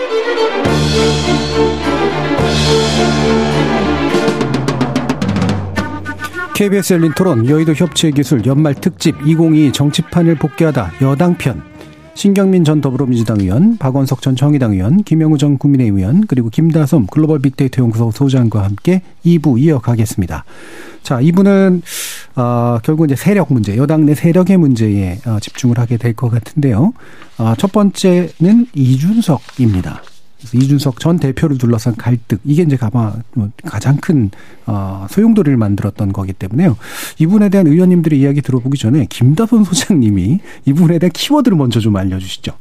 [6.52, 11.69] KBS 열린 토론 여의도 협치의 기술 연말 특집 2022 정치판을 복귀하다 여당편
[12.14, 17.38] 신경민 전 더불어민주당 의원, 박원석 전 정의당 의원, 김영우 전 국민의힘 의원, 그리고 김다솜 글로벌
[17.38, 20.44] 빅데이터 연구소 소장과 함께 2부 이어가겠습니다.
[21.02, 21.80] 자, 2부는
[22.36, 26.92] 어, 결국 이제 세력 문제, 여당 내 세력의 문제에 어, 집중을 하게 될 것 같은데요.
[27.38, 30.02] 어, 첫 번째는 이준석입니다.
[30.40, 34.30] 그래서 이준석 전 대표를 둘러싼 갈등 이게 이제 아마 뭐 가장 큰
[34.66, 36.76] 어, 소용돌이를 만들었던 거기 때문에요.
[37.18, 41.96] 이 부분에 대한 의원님들의 이야기 들어보기 전에 김다선 소장님이 이 부분에 대한 키워드를 먼저 좀
[41.96, 42.52] 알려주시죠.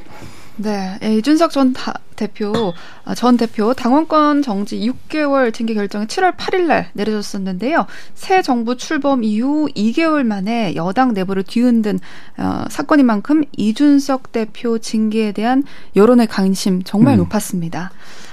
[0.61, 2.73] 네, 예, 이준석 전 다, 대표
[3.05, 7.87] 아, 전 대표 당원권 정지 6개월 징계 결정이 7월 8일 날 내려졌었는데요.
[8.13, 11.99] 새 정부 출범 이후 2개월 만에 여당 내부를 뒤흔든
[12.37, 15.63] 어, 사건인 만큼 이준석 대표 징계에 대한
[15.95, 17.19] 여론의 관심 정말 음.
[17.19, 17.91] 높았습니다.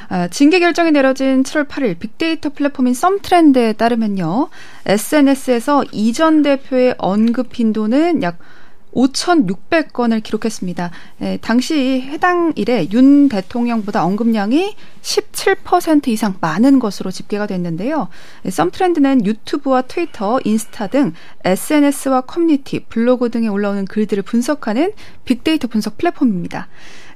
[0.08, 4.48] 아, 징계 결정이 내려진 7월 8일 빅데이터 플랫폼인 썸트렌드에 따르면요.
[4.84, 8.38] SNS에서 이전 대표의 언급 빈도는 약
[8.96, 10.90] 5,600건을 기록했습니다.
[11.20, 18.08] 예, 당시 해당 일에 윤 대통령보다 언급량이 17% 이상 많은 것으로 집계가 됐는데요.
[18.46, 21.12] 예, 썸 트렌드는 유튜브와 트위터, 인스타 등
[21.44, 24.92] SNS와 커뮤니티, 블로그 등에 올라오는 글들을 분석하는
[25.24, 26.68] 빅데이터 분석 플랫폼입니다.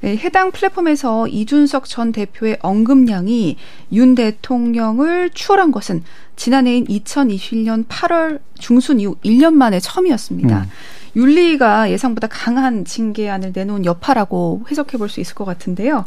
[0.02, 3.56] 예, 해당 플랫폼에서 이준석 전 대표의 언급량이
[3.92, 6.02] 윤 대통령을 추월한 것은
[6.36, 10.58] 지난해인 2021년 8월 중순 이후 1년 만에 처음이었습니다.
[10.58, 10.70] 음.
[11.16, 16.04] 윤리위가 예상보다 강한 징계안을 내놓은 여파라고 해석해 볼 수 있을 것 같은데요.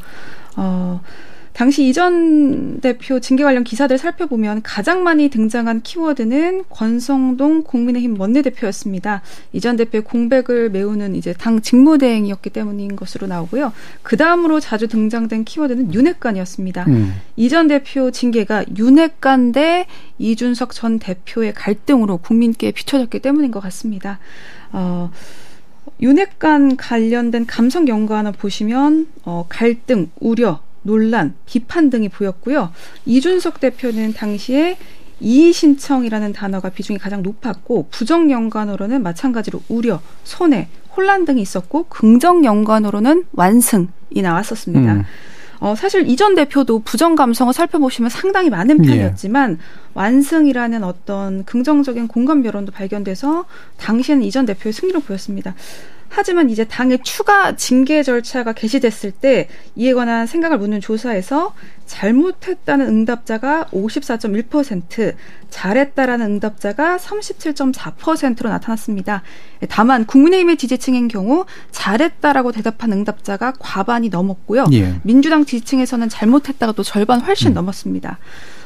[0.56, 1.02] 어,
[1.54, 9.22] 당시 이전 대표 징계 관련 기사들 살펴보면 가장 많이 등장한 키워드는 권성동 국민의힘 원내대표였습니다.
[9.54, 13.72] 이전 대표의 공백을 메우는 이제 당 직무대행이었기 때문인 것으로 나오고요.
[14.02, 16.86] 그 다음으로 자주 등장된 키워드는 윤핵관이었습니다.
[16.88, 17.14] 음.
[17.36, 19.86] 이전 대표 징계가 윤핵관 대
[20.18, 24.18] 이준석 전 대표의 갈등으로 국민께 비춰졌기 때문인 것 같습니다.
[24.72, 25.12] 어,
[26.02, 32.72] 윤핵관 관련된 감성 연구 하나 보시면 어, 갈등, 우려, 논란, 비판 등이 보였고요.
[33.06, 34.78] 이준석 대표는 당시에
[35.20, 42.46] 이의 신청이라는 단어가 비중이 가장 높았고 부정 연관으로는 마찬가지로 우려, 손해, 혼란 등이 있었고 긍정
[42.46, 43.88] 연관으로는 완승이
[44.22, 44.94] 나왔었습니다.
[44.94, 45.04] 음.
[45.64, 48.90] 어, 사실 이전 대표도 부정 감성을 살펴보시면 상당히 많은 예.
[48.90, 49.58] 편이었지만 예.
[49.94, 53.46] 완승이라는 어떤 긍정적인 공감 여론도 발견돼서
[53.78, 55.56] 당시에는 이전 대표의 승리로 보였습니다.
[56.16, 61.56] 하지만 이제 당의 추가 징계 절차가 개시됐을 때 이에 관한 생각을 묻는 조사에서
[61.88, 65.16] 잘못했다는 응답자가 54.1%,
[65.50, 69.24] 잘했다라는 응답자가 37.4%로 나타났습니다.
[69.70, 74.66] 다만 국민의힘의 지지층인 경우 잘했다라고 대답한 응답자가 과반이 넘었고요.
[74.74, 75.00] 예.
[75.02, 77.54] 민주당 지지층에서는 잘못했다가 또 절반 훨씬 음.
[77.56, 78.20] 넘었습니다.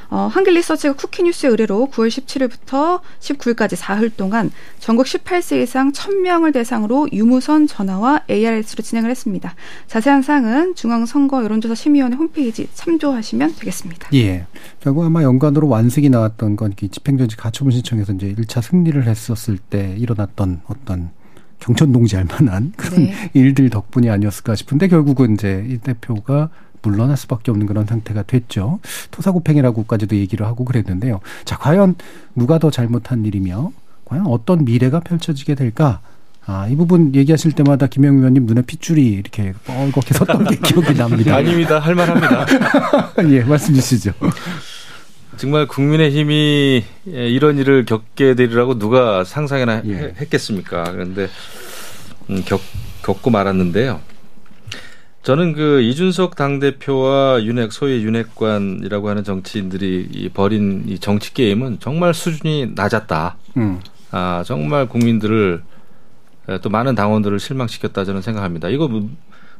[0.09, 7.67] 어, 한길리서치가 쿠키뉴스의 의뢰로 9월 17일부터 19일까지 사흘 동안 전국 18세 이상 1000명을 대상으로 유무선
[7.67, 9.55] 전화와 ARS로 진행을 했습니다.
[9.87, 14.09] 자세한 사항은 중앙선거 여론조사 심의위원회 홈페이지 참조하시면 되겠습니다.
[14.13, 14.45] 예.
[14.79, 20.61] 결국 아마 연관으로 완승이 나왔던 건 집행정지 가처분 신청에서 이제 1차 승리를 했었을 때 일어났던
[20.67, 21.11] 어떤
[21.59, 23.13] 경천 동지할 만한 그런 네.
[23.33, 26.49] 일들 덕분이 아니었을까 싶은데 결국은 이제 이 대표가
[26.81, 28.79] 물러날 수밖에 없는 그런 상태가 됐죠.
[29.11, 31.19] 토사구팽이라고까지도 얘기를 하고 그랬는데요.
[31.45, 31.95] 자, 과연
[32.35, 33.71] 누가 더 잘못한 일이며
[34.05, 35.99] 과연 어떤 미래가 펼쳐지게 될까?
[36.45, 41.35] 아, 이 부분 얘기하실 때마다 김영 의원님 눈에 핏줄이 이렇게 뻘겋게 섰던 게 기억이 납니다.
[41.35, 41.79] 아닙니다.
[41.79, 42.45] 할만합니다.
[43.29, 44.13] 예, 말씀 주시죠.
[45.35, 50.13] 정말 국민의 힘이 이런 일을 겪게 되리라고 누가 상상이나 예.
[50.21, 50.83] 했겠습니까?
[50.91, 51.27] 그런데
[52.29, 52.61] 음, 겪,
[53.03, 53.99] 겪고 말았는데요.
[55.27, 62.13] 저는 그 이준석 당대표와 윤핵, 소위 윤핵관이라고 하는 정치인들이 이 벌인 이 정치 게임은 정말
[62.13, 63.35] 수준이 낮았다.
[63.57, 63.81] 음.
[64.11, 65.61] 아, 정말 국민들을
[66.61, 68.69] 또 많은 당원들을 실망시켰다 저는 생각합니다.
[68.69, 69.09] 이거 뭐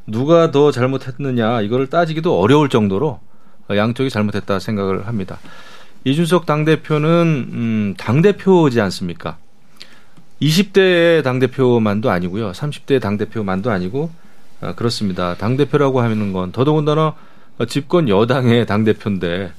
[0.06, 3.20] 누가 더 잘못했느냐 이거를 따지기도 어려울 정도로
[3.68, 5.38] 양쪽이 잘못했다 생각을 합니다.
[6.04, 9.36] 이준석 당대표는 음, 당대표지 않습니까?
[10.40, 12.52] 20대의 당대표만도 아니고요.
[12.52, 14.10] 30대의 당대표만도 아니고
[14.60, 15.34] 아, 그렇습니다.
[15.34, 17.14] 당 대표라고 하는 건 더더군다나
[17.68, 19.52] 집권 여당의 당 대표인데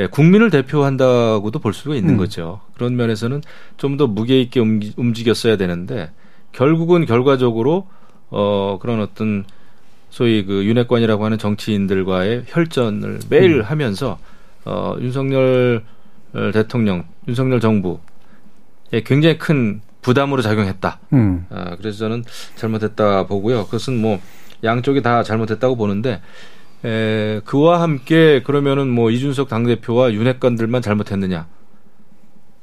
[0.00, 2.18] 예, 국민을 대표한다고도 볼 수가 있는 음.
[2.18, 2.60] 거죠.
[2.74, 3.42] 그런 면에서는
[3.76, 6.10] 좀 더 무게 있게 움직였어야 되는데
[6.52, 7.88] 결국은 결과적으로
[8.30, 9.44] 어 그런 어떤
[10.10, 13.62] 소위 그 윤핵관이라고 하는 정치인들과의 혈전을 매일 음.
[13.62, 14.18] 하면서
[14.64, 15.82] 어 윤석열
[16.52, 17.98] 대통령, 윤석열 정부에
[19.04, 21.00] 굉장히 큰 부담으로 작용했다.
[21.12, 21.44] 음.
[21.50, 22.24] 아, 그래서 저는
[22.56, 23.66] 잘못했다 보고요.
[23.66, 24.18] 그것은 뭐
[24.64, 26.22] 양쪽이 다 잘못했다고 보는데
[26.82, 31.46] 에, 그와 함께 그러면은 뭐 이준석 당대표와 윤핵관들만 잘못했느냐?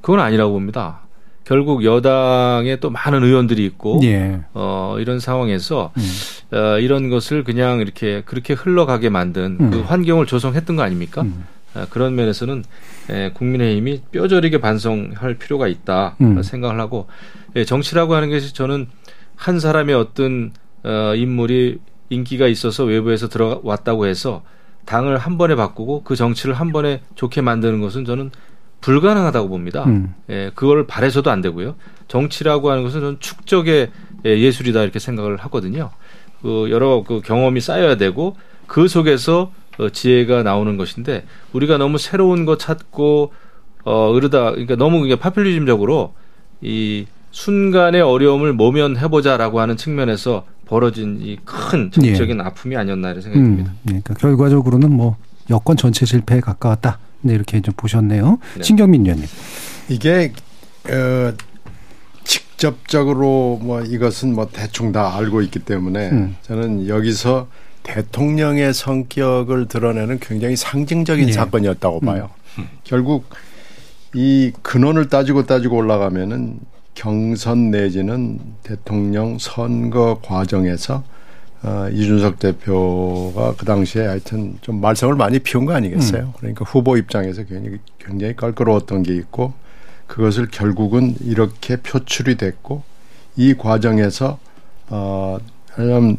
[0.02, 1.02] 그건 아니라고 봅니다.
[1.43, 4.41] 결국 여당에 또 많은 의원들이 있고 예.
[4.56, 6.58] 어 이런 상황에서 음.
[6.58, 9.70] 어, 이런 것을 그냥 이렇게 그렇게 흘러가게 만든 음.
[9.70, 11.22] 그 환경을 조성했던 거 아닙니까?
[11.22, 11.46] 음.
[11.76, 12.63] 어, 그런 면에서는
[13.09, 16.41] 에, 국민의힘이 뼈저리게 반성할 필요가 있다 음.
[16.41, 17.07] 생각을 하고
[17.55, 18.88] 예, 정치라고 하는 것이 저는
[19.36, 20.51] 한 사람의 어떤
[20.84, 24.43] 어, 인물이 인기가 있어서 외부에서 들어왔다고 해서
[24.86, 28.32] 당을 한 번에 바꾸고 그 정치를 한 번에 좋게 만드는 것은 저는
[28.82, 29.84] 불가능하다고 봅니다.
[29.86, 30.13] 음.
[30.30, 31.76] 예, 그걸 바래서도 안 되고요.
[32.07, 33.91] 정치라고 하는 것은 저는 축적의
[34.26, 35.91] 예, 예술이다 이렇게 생각을 하거든요.
[36.41, 38.36] 그 여러 그 경험이 쌓여야 되고
[38.67, 43.34] 그 속에서 어, 지혜가 나오는 것인데 우리가 너무 새로운 거 찾고
[43.84, 46.13] 어 그러다 그러니까 너무 그게 파퓰리즘적으로
[46.61, 52.41] 이 순간의 어려움을 모면해보자라고 하는 측면에서 벌어진 이 큰 정치적인 예.
[52.43, 53.71] 아픔이 아니었나 이런 생각이 듭니다.
[53.73, 55.17] 음, 그러니까 결과적으로는 뭐
[55.51, 56.97] 여권 전체 실패에 가까웠다.
[57.21, 58.39] 네, 이렇게 좀 보셨네요.
[58.55, 58.63] 네.
[58.63, 59.28] 신경민 의원님.
[59.89, 60.32] 이게
[60.89, 61.34] 어,
[62.23, 66.36] 직접적으로 뭐 이것은 뭐 대충 다 알고 있기 때문에 음.
[66.41, 67.47] 저는 여기서
[67.86, 71.32] 대통령의 성격을 드러내는 굉장히 상징적인 예.
[71.32, 72.30] 사건이었다고 봐요.
[72.58, 72.68] 음.
[72.84, 73.30] 결국
[74.14, 76.60] 이 근원을 따지고 따지고 올라가면은
[76.96, 81.04] 경선 내지는 대통령 선거 과정에서
[81.64, 86.24] 어, 이준석 대표가 그 당시에 하여튼 좀 말썽을 많이 피운 거 아니겠어요?
[86.24, 86.34] 음.
[86.38, 89.54] 그러니까 후보 입장에서 굉장히, 굉장히 껄끄러웠던 게 있고
[90.08, 92.84] 그것을 결국은 이렇게 표출이 됐고
[93.36, 94.40] 이 과정에서
[94.90, 95.38] 어,
[95.78, 96.18] 왜냐하면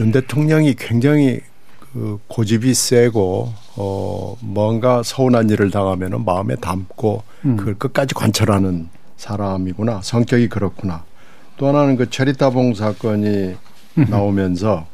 [0.00, 1.40] 윤 대통령이 굉장히
[1.92, 7.56] 그 고집이 세고 어 뭔가 서운한 일을 당하면은 마음에 담고 음.
[7.56, 10.00] 그걸 끝까지 관철하는 사람이구나.
[10.02, 11.04] 성격이 그렇구나.
[11.56, 13.56] 또 하나는 그 체리타봉 사건이
[14.08, 14.86] 나오면서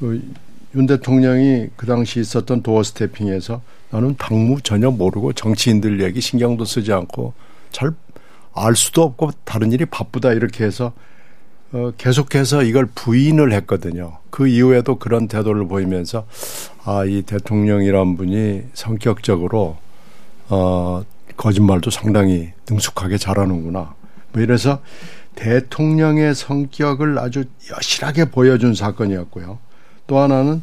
[0.00, 3.60] 그윤 대통령이 그 당시 있었던 도어 스태핑에서
[3.90, 7.34] 나는 당무 전혀 모르고 정치인들 얘기 신경도 쓰지 않고
[7.70, 7.92] 잘
[8.54, 10.92] 알 수도 없고 다른 일이 바쁘다 이렇게 해서
[11.72, 14.18] 어, 계속해서 이걸 부인을 했거든요.
[14.30, 16.26] 그 이후에도 그런 태도를 보이면서
[16.84, 19.78] 아, 이 대통령이란 분이 성격적으로
[20.48, 21.02] 어,
[21.36, 23.94] 거짓말도 상당히 능숙하게 잘하는구나.
[24.32, 24.80] 뭐 이래서
[25.34, 27.44] 대통령의 성격을 아주
[27.74, 29.58] 여실하게 보여준 사건이었고요.
[30.06, 30.62] 또 하나는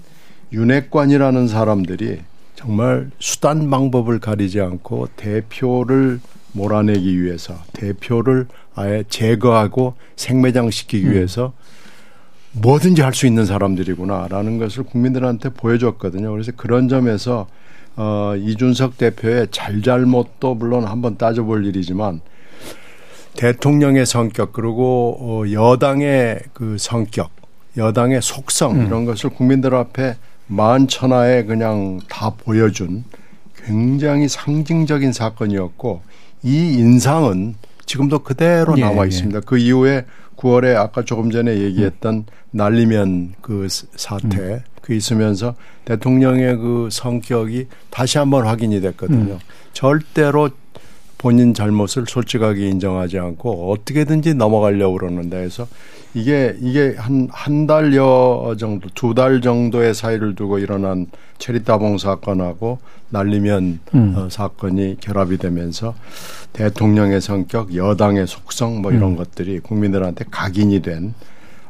[0.51, 2.19] 윤핵관이라는 사람들이
[2.55, 6.19] 정말 수단 방법을 가리지 않고 대표를
[6.51, 8.47] 몰아내기 위해서 대표를
[8.79, 11.13] 아예 제거하고 생매장시키기 음.
[11.13, 11.51] 위해서
[12.53, 16.31] 뭐든지 할 수 있는 사람들이구나라는 것을 국민들한테 보여줬거든요.
[16.31, 17.47] 그래서 그런 점에서
[17.97, 22.21] 어, 이준석 대표의 잘잘못도 물론 한번 따져볼 일이지만
[23.35, 27.31] 대통령의 성격 그리고 어, 여당의 그 성격,
[27.75, 28.85] 여당의 속성 음.
[28.87, 30.15] 이런 것을 국민들 앞에
[30.47, 33.03] 만천하에 그냥 다 보여준
[33.65, 36.01] 굉장히 상징적인 사건이었고
[36.43, 37.55] 이 인상은
[37.89, 39.37] 지금도 그대로 예, 남아 있습니다.
[39.37, 39.41] 예.
[39.43, 40.05] 그 이후에
[40.37, 42.25] 9월에 아까 조금 전에 얘기했던 음.
[42.51, 44.59] 날리면 그 사태 음.
[44.79, 49.33] 그 있으면서 대통령의 그 성격이 다시 한번 확인이 됐거든요.
[49.33, 49.39] 음.
[49.73, 50.51] 절대로
[51.19, 55.67] 본인 잘못을 솔직하게 인정하지 않고 어떻게든지 넘어가려고 그러는데 해서
[56.15, 61.05] 이게 이게 한 한 달여 정도 두 달 정도의 사이를 두고 일어난
[61.37, 64.13] 체리따봉 사건하고 날리면 음.
[64.15, 65.93] 어, 사건이 결합이 되면서
[66.53, 69.15] 대통령의 성격, 여당의 속성 뭐 이런 음.
[69.17, 71.13] 것들이 국민들한테 각인이 된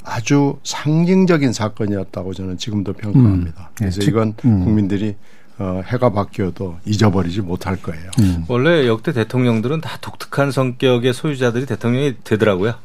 [0.04, 3.70] 아주 상징적인 사건이었다고 저는 지금도 평가합니다.
[3.72, 3.76] 음.
[3.76, 4.64] 그래서 네, 이건 음.
[4.64, 5.16] 국민들이
[5.62, 8.10] 어, 해가 바뀌어도 잊어버리지 못할 거예요.
[8.20, 8.46] 음.
[8.48, 12.76] 원래 역대 대통령들은 다 독특한 성격의 소유자들이 대통령이 되더라고요.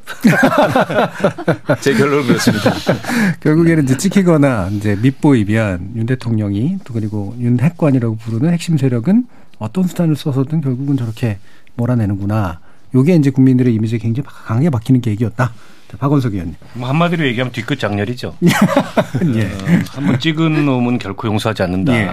[1.81, 2.72] 제 결론은 그렇습니다.
[3.41, 9.87] 결국에는 이제 찍히거나 이제 밑보이면 윤 대통령이 또 그리고 윤 핵관이라고 부르는 핵심 세력은 어떤
[9.87, 11.39] 수단을 써서든 결국은 저렇게
[11.77, 12.59] 몰아내는구나.
[12.93, 15.53] 요게 이제 국민들의 이미지에 굉장히 강하게 박히는 계기였다.
[15.99, 16.57] 박원석 의원님.
[16.74, 18.36] 뭐 한마디로 얘기하면 뒤끝 장렬이죠.
[18.42, 19.45] 예.
[19.45, 21.95] 어, 한번 찍은 놈은 결코 용서하지 않는다.
[21.95, 22.11] 예.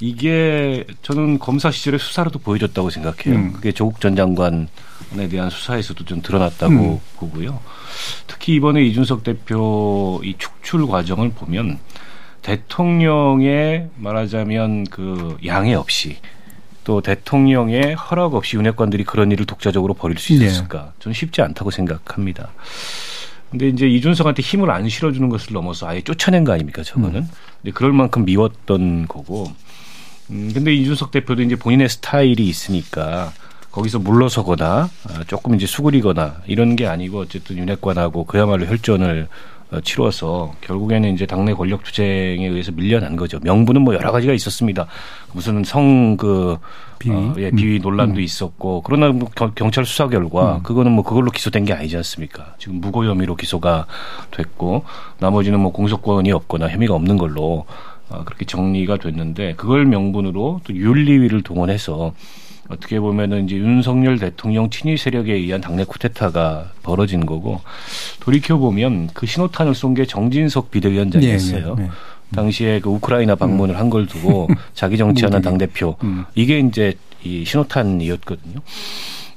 [0.00, 3.38] 이게 저는 검사 시절에 수사로도 보여줬다고 생각해요.
[3.38, 3.52] 음.
[3.52, 4.66] 그게 조국 전 장관에
[5.30, 7.00] 대한 수사에서도 좀 드러났다고 음.
[7.16, 7.60] 보고요.
[8.26, 11.78] 특히 이번에 이준석 대표 이 축출 과정을 보면
[12.42, 16.18] 대통령의 말하자면 그 양해 없이
[16.84, 20.44] 또 대통령의 허락 없이 윤핵관들이 그런 일을 독자적으로 벌일 수 네.
[20.46, 20.82] 있었을까?
[20.84, 20.90] 네.
[21.00, 22.50] 저는 쉽지 않다고 생각합니다.
[23.50, 26.82] 근데 이제 이준석한테 힘을 안 실어주는 것을 넘어서 아예 쫓아낸 거 아닙니까?
[26.82, 27.20] 저거는.
[27.20, 27.28] 음.
[27.60, 29.52] 근데 그럴 만큼 미웠던 거고.
[30.30, 33.32] 음, 근데 이준석 대표도 이제 본인의 스타일이 있으니까
[33.70, 40.54] 거기서 물러서거나 아, 조금 이제 수그리거나 이런 게 아니고 어쨌든 윤핵관하고 그야말로 혈전을 어, 치러서
[40.60, 43.38] 결국에는 이제 당내 권력 투쟁에 의해서 밀려난 거죠.
[43.42, 44.86] 명분은 뭐 여러 가지가 있었습니다.
[45.32, 46.58] 무슨 성그
[46.98, 47.82] 비위, 어, 예, 비위 음.
[47.82, 48.20] 논란도 음.
[48.20, 50.62] 있었고 그러나 뭐 경찰 수사 결과 음.
[50.62, 52.54] 그거는 뭐 그걸로 기소된 게 아니지 않습니까?
[52.58, 53.86] 지금 무고 혐의로 기소가
[54.30, 54.84] 됐고
[55.18, 57.66] 나머지는 뭐 공소권이 없거나 혐의가 없는 걸로
[58.08, 62.12] 어, 그렇게 정리가 됐는데 그걸 명분으로 또 윤리위를 동원해서
[62.68, 67.60] 어떻게 보면은 이제 윤석열 대통령 친위 세력에 의한 당내 쿠데타가 벌어진 거고
[68.20, 71.74] 돌이켜 보면 그 신호탄을 쏜 게 정진석 비대위원장이었어요.
[71.74, 71.90] 네, 네, 네.
[72.34, 73.78] 당시에 그 우크라이나 방문을 음.
[73.80, 76.24] 한걸 두고 자기 정치하는 당 대표 음.
[76.34, 76.94] 이게 이제
[77.24, 78.60] 이 신호탄이었거든요.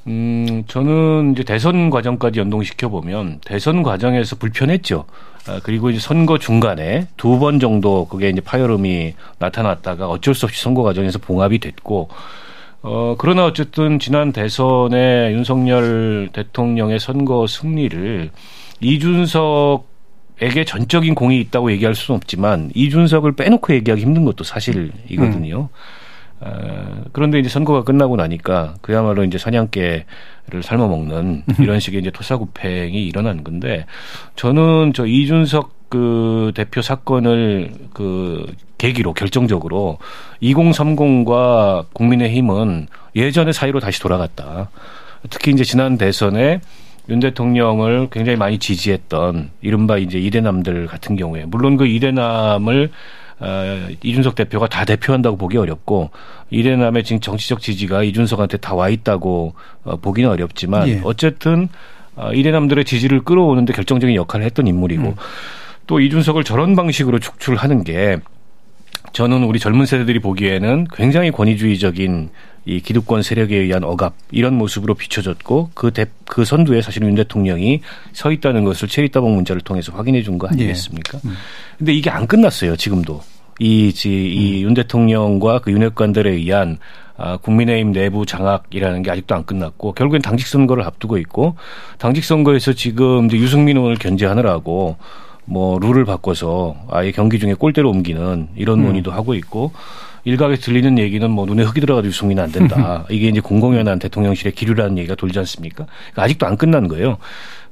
[0.07, 5.05] 음, 저는 이제 대선 과정까지 연동시켜 보면 대선 과정에서 불편했죠.
[5.47, 10.61] 아, 그리고 이제 선거 중간에 두 번 정도 그게 이제 파열음이 나타났다가 어쩔 수 없이
[10.61, 12.09] 선거 과정에서 봉합이 됐고
[12.87, 18.29] 어, 그러나 어쨌든 지난 대선에 윤석열 대통령의 선거 승리를
[18.79, 25.61] 이준석에게 전적인 공이 있다고 얘기할 수는 없지만 이준석을 빼놓고 얘기하기 힘든 것도 사실이거든요.
[25.61, 25.67] 음.
[26.41, 33.03] 어, 그런데 이제 선거가 끝나고 나니까 그야말로 이제 사냥개를 삶아 먹는 이런 식의 이제 토사구팽이
[33.03, 33.87] 일어난 건데
[34.35, 38.45] 저는 저 이준석 그 대표 사건을 그
[38.77, 39.97] 계기로 결정적으로
[40.41, 44.69] 2030과 국민의힘은 예전의 사이로 다시 돌아갔다.
[45.29, 46.61] 특히 이제 지난 대선에
[47.09, 52.91] 윤 대통령을 굉장히 많이 지지했던 이른바 이제 이대남들 같은 경우에 물론 그 이대남을
[53.39, 56.09] 어, 이준석 대표가 다 대표한다고 보기 어렵고
[56.51, 61.01] 이대남의 지금 정치적 지지가 이준석한테 다 와 있다고 어, 보기는 어렵지만 예.
[61.03, 61.67] 어쨌든
[62.15, 65.15] 어, 이대남들의 지지를 끌어오는데 결정적인 역할을 했던 인물이고 음.
[65.87, 68.17] 또 이준석을 저런 방식으로 축출하는 게
[69.13, 72.29] 저는 우리 젊은 세대들이 보기에는 굉장히 권위주의적인
[72.65, 77.81] 이 기득권 세력에 의한 억압 이런 모습으로 비춰졌고 그, 대, 그 선두에 사실 윤 대통령이
[78.11, 81.19] 서 있다는 것을 체리따봉 문자를 통해서 확인해 준 거 아니겠습니까?
[81.23, 81.27] 예.
[81.29, 81.35] 음.
[81.77, 83.21] 근데 이게 안 끝났어요 지금도
[83.59, 84.73] 이이윤 음.
[84.73, 86.79] 대통령과 그 윤핵관들에 의한
[87.17, 91.55] 아, 국민의힘 내부 장악이라는 게 아직도 안 끝났고 결국엔 당직 선거를 앞두고 있고
[91.97, 94.97] 당직 선거에서 지금 이제 유승민 의원을 견제하느라고
[95.45, 98.85] 뭐 룰을 바꿔서 아예 경기 중에 골대로 옮기는 이런 음.
[98.85, 99.71] 논의도 하고 있고
[100.23, 103.05] 일각에 들리는 얘기는 뭐 눈에 흙이 들어가도 유승민은 안 된다.
[103.09, 105.85] 이게 이제 공공연한 대통령실의 기류라는 얘기가 돌지 않습니까?
[105.85, 107.17] 그러니까 아직도 안 끝난 거예요.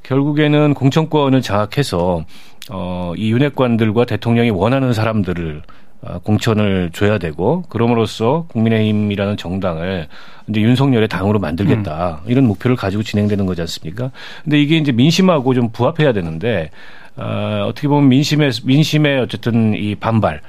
[0.04, 2.26] 결국에는 공천권을 장악해서
[2.70, 5.83] 어, 이 윤핵관들과 대통령이 원하는 사람들을 어,
[6.24, 10.08] 공천을 줘야 되고 그럼으로써 국민의힘이라는 정당을
[10.48, 12.32] 이제 윤석열의 당으로 만들겠다 음.
[12.32, 14.12] 이런 목표를 가지고 진행되는 거지 않습니까?
[14.44, 16.70] 근데 이게 이제 민심하고 좀 부합해야 되는데
[17.16, 20.42] 어, 어떻게 보면 민심의 민심의 어쨌든 이 반발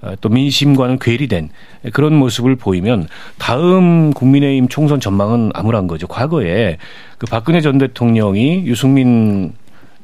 [0.00, 1.50] 어, 또 민심과는 괴리된
[1.92, 3.08] 그런 모습을 보이면
[3.38, 6.06] 다음 국민의힘 총선 전망은 암울한 거죠.
[6.06, 6.78] 과거에
[7.18, 9.52] 그 박근혜 전 대통령이 유승민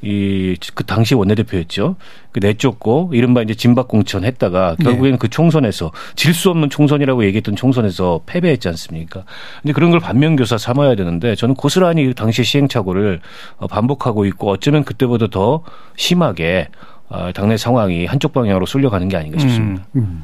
[0.03, 1.97] 이 그 당시 원내대표였죠.
[2.31, 5.19] 그 내쫓고 이른바 이제 진박 공천 했다가 결국에는 네.
[5.19, 9.25] 그 총선에서 질 수 없는 총선이라고 얘기했던 총선에서 패배했지 않습니까?
[9.63, 13.21] 근데 그런 걸 반면교사 삼아야 되는데 저는 고스란히 당시 시행착오를
[13.57, 15.63] 어, 반복하고 있고 어쩌면 그때보다 더
[15.97, 16.69] 심하게
[17.09, 19.85] 어, 당내 상황이 한쪽 방향으로 쏠려가는 게 아닌가 싶습니다.
[19.97, 20.23] 음, 음.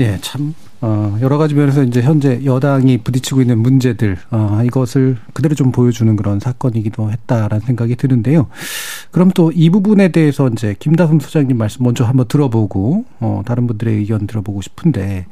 [0.00, 5.54] 예, 참, 어, 여러 가지 면에서 이제 현재 여당이 부딪히고 있는 문제들, 어, 이것을 그대로
[5.54, 8.46] 좀 보여주는 그런 사건이기도 했다라는 생각이 드는데요.
[9.10, 13.94] 그럼 또 이 부분에 대해서 이제 김다솜 소장님 말씀 먼저 한번 들어보고, 어, 다른 분들의
[13.94, 15.26] 의견 들어보고 싶은데,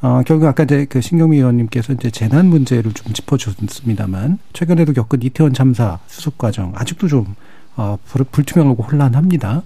[0.00, 5.52] 어, 결국 아까 이제 그 신경민 의원님께서 이제 재난 문제를 좀 짚어주셨습니다만, 최근에도 겪은 이태원
[5.52, 7.34] 참사 수습 과정, 아직도 좀,
[7.76, 7.98] 어,
[8.32, 9.62] 불투명하고 혼란합니다.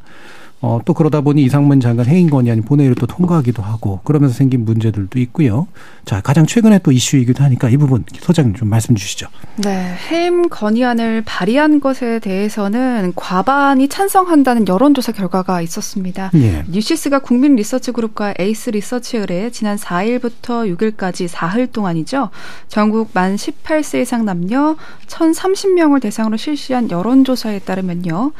[0.62, 5.18] 어, 또 그러다 보니 이상민 장관 해임 건의안이 본회의를 또 통과하기도 하고 그러면서 생긴 문제들도
[5.18, 5.66] 있고요.
[6.04, 9.26] 자, 가장 최근에 또 이슈이기도 하니까 이 부분 소장님 좀 말씀 주시죠.
[9.56, 16.30] 네, 해임 건의안을 발의한 것에 대해서는 과반이 찬성한다는 여론조사 결과가 있었습니다.
[16.36, 16.64] 예.
[16.68, 22.30] 뉴시스가 국민 리서치 그룹과 에이스 리서치에 지난 4일부터 6일까지 나흘 동안이죠.
[22.68, 24.76] 전국 만 18세 이상 남녀
[25.08, 28.30] 1,030명을 대상으로 실시한 여론조사에 따르면요.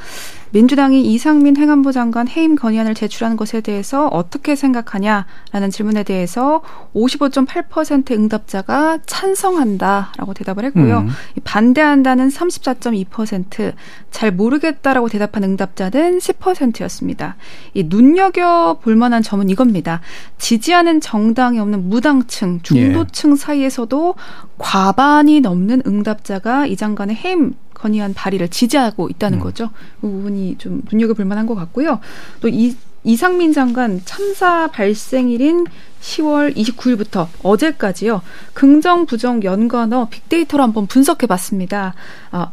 [0.53, 6.63] 민주당이 이상민 행안부 장관 해임 건의안을 제출한 것에 대해서 어떻게 생각하냐라는 질문에 대해서
[6.95, 11.01] 55.8% 응답자가 찬성한다라고 대답을 했고요.
[11.01, 11.09] 음.
[11.45, 13.73] 반대한다는 34.2%,
[14.11, 17.37] 잘 모르겠다라고 대답한 응답자는 10%였습니다.
[17.73, 20.01] 이 눈여겨 볼 만한 점은 이겁니다.
[20.37, 23.37] 지지하는 정당이 없는 무당층, 중도층 예.
[23.37, 24.15] 사이에서도
[24.59, 29.43] 과반이 넘는 응답자가 이 장관의 해임 건의안 발의를 지지하고 있다는 음.
[29.43, 29.71] 거죠.
[30.01, 31.99] 그 부분이 좀 눈여겨볼 만한 것 같고요.
[32.41, 35.67] 또 이, 이상민 장관 참사 발생일인
[36.01, 38.23] 10월 29일부터 어제까지요.
[38.55, 41.95] 긍정, 부정 연관어 빅데이터로 한번 분석해 봤습니다.
[42.31, 42.53] 아,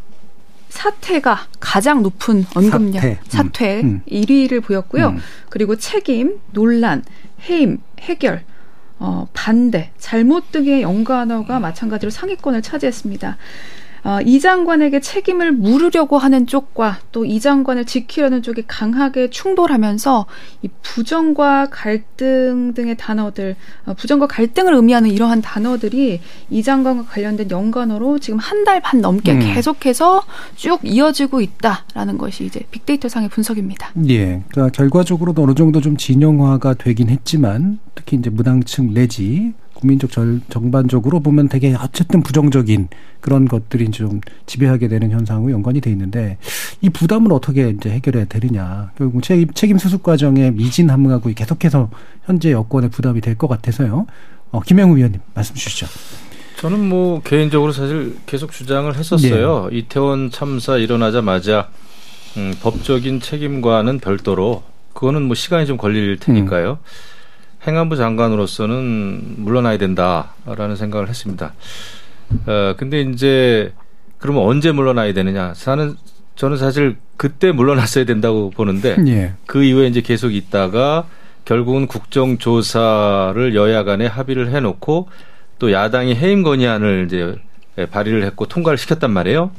[0.70, 4.02] 사퇴가 가장 높은 언급량, 사퇴, 사퇴 음.
[4.10, 4.62] 1위를 음.
[4.62, 5.10] 보였고요.
[5.10, 5.18] 음.
[5.50, 7.04] 그리고 책임, 논란,
[7.48, 8.44] 해임, 해결,
[8.98, 13.38] 어, 반대, 잘못 등의 연관어가 마찬가지로 상위권을 차지했습니다.
[14.04, 20.26] 어, 이 장관에게 책임을 물으려고 하는 쪽과 또 이 장관을 지키려는 쪽이 강하게 충돌하면서
[20.64, 28.20] 이 부정과 갈등 등의 단어들, 어, 부정과 갈등을 의미하는 이러한 단어들이 이 장관과 관련된 연관어로
[28.20, 29.40] 지금 한 달 반 넘게 음.
[29.40, 30.24] 계속해서
[30.56, 33.92] 쭉 이어지고 있다라는 것이 이제 빅데이터 상의 분석입니다.
[34.10, 34.44] 예.
[34.50, 41.20] 그러니까 결과적으로도 어느 정도 좀 진영화가 되긴 했지만 특히 이제 무당층 내지 국민적 절, 정반적으로
[41.22, 42.90] 보면 되게 어쨌든 부정적인
[43.22, 46.38] 그런 것들이 좀 지배하게 되는 현상과 연관이 돼 있는데
[46.82, 48.92] 이 부담을 어떻게 이제 해결해야 되느냐.
[48.98, 51.90] 결국 책임, 책임 수습 과정에 미진 함하고 계속해서
[52.26, 54.06] 현재 여권의 부담이 될 것 같아서요.
[54.52, 55.88] 어, 김영우 위원님 말씀 주시죠.
[56.58, 59.70] 저는 뭐 개인적으로 사실 계속 주장을 했었어요.
[59.72, 59.78] 네.
[59.78, 61.70] 이태원 참사 일어나자마자
[62.36, 64.64] 음, 법적인 책임과는 별도로
[64.94, 66.72] 그거는 뭐 시간이 좀 걸릴 테니까요.
[66.72, 66.86] 음.
[67.66, 71.54] 행안부 장관으로서는 물러나야 된다라는 생각을 했습니다.
[72.46, 73.74] 어, 근데 이제
[74.18, 75.54] 그러면 언제 물러나야 되느냐?
[75.54, 75.96] 저는
[76.36, 79.34] 저는 사실 그때 물러났어야 된다고 보는데 예.
[79.46, 81.08] 그 이후에 이제 계속 있다가
[81.44, 85.10] 결국은 국정조사를 여야 간에 합의를 해놓고
[85.58, 87.36] 또 야당이 해임 건의안을 이제
[87.92, 89.52] 발의를 했고 통과를 시켰단 말이에요.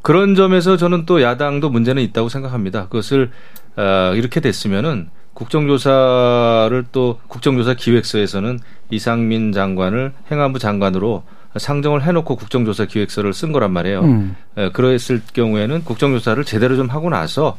[0.00, 2.84] 그런 점에서 저는 또 야당도 문제는 있다고 생각합니다.
[2.84, 3.30] 그것을
[3.76, 8.60] 어, 이렇게 됐으면은 국정조사를 또 국정조사 기획서에서는
[8.90, 11.24] 이상민 장관을 행안부 장관으로
[11.56, 14.00] 상정을 해놓고 국정조사 기획서를 쓴 거란 말이에요.
[14.02, 14.36] 음.
[14.56, 17.58] 에, 그랬을 경우에는 국정조사를 제대로 좀 하고 나서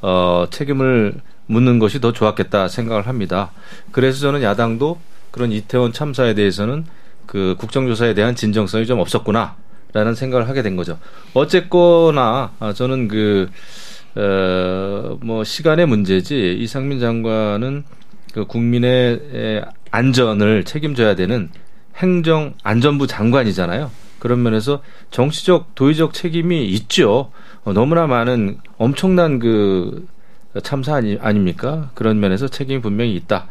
[0.00, 1.14] 어, 책임을
[1.46, 3.50] 묻는 것이 더 좋았겠다 생각을 합니다.
[3.90, 4.98] 그래서 저는 야당도
[5.30, 6.86] 그런 이태원 참사에 대해서는
[7.26, 10.98] 그 국정조사에 대한 진정성이 좀 없었구나라는 생각을 하게 된 거죠.
[11.34, 13.50] 어쨌거나 아, 저는 그
[14.16, 17.84] 어, 뭐 시간의 문제지 이상민 장관은
[18.32, 21.50] 그 국민의 안전을 책임져야 되는
[21.96, 23.90] 행정 안전부 장관이잖아요.
[24.18, 27.30] 그런 면에서 정치적 도의적 책임이 있죠.
[27.64, 30.06] 어, 너무나 많은 엄청난 그
[30.62, 31.90] 참사 아니, 아닙니까?
[31.94, 33.46] 그런 면에서 책임이 분명히 있다.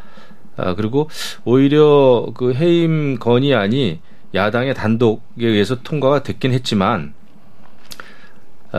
[0.56, 1.08] 아, 그리고
[1.44, 4.00] 오히려 그 해임 건의안이
[4.34, 7.23] 야당의 단독에 의해서 통과가 됐긴 했지만 아,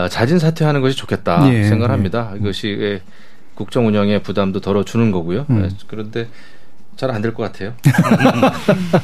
[0.09, 2.31] 자진 사퇴하는 것이 좋겠다 예, 생각합니다.
[2.33, 2.37] 예.
[2.39, 3.01] 이것이
[3.55, 5.45] 국정 운영의 부담도 덜어주는 거고요.
[5.49, 5.61] 음.
[5.61, 6.27] 네, 그런데
[6.97, 7.73] 잘 안 될 것 같아요.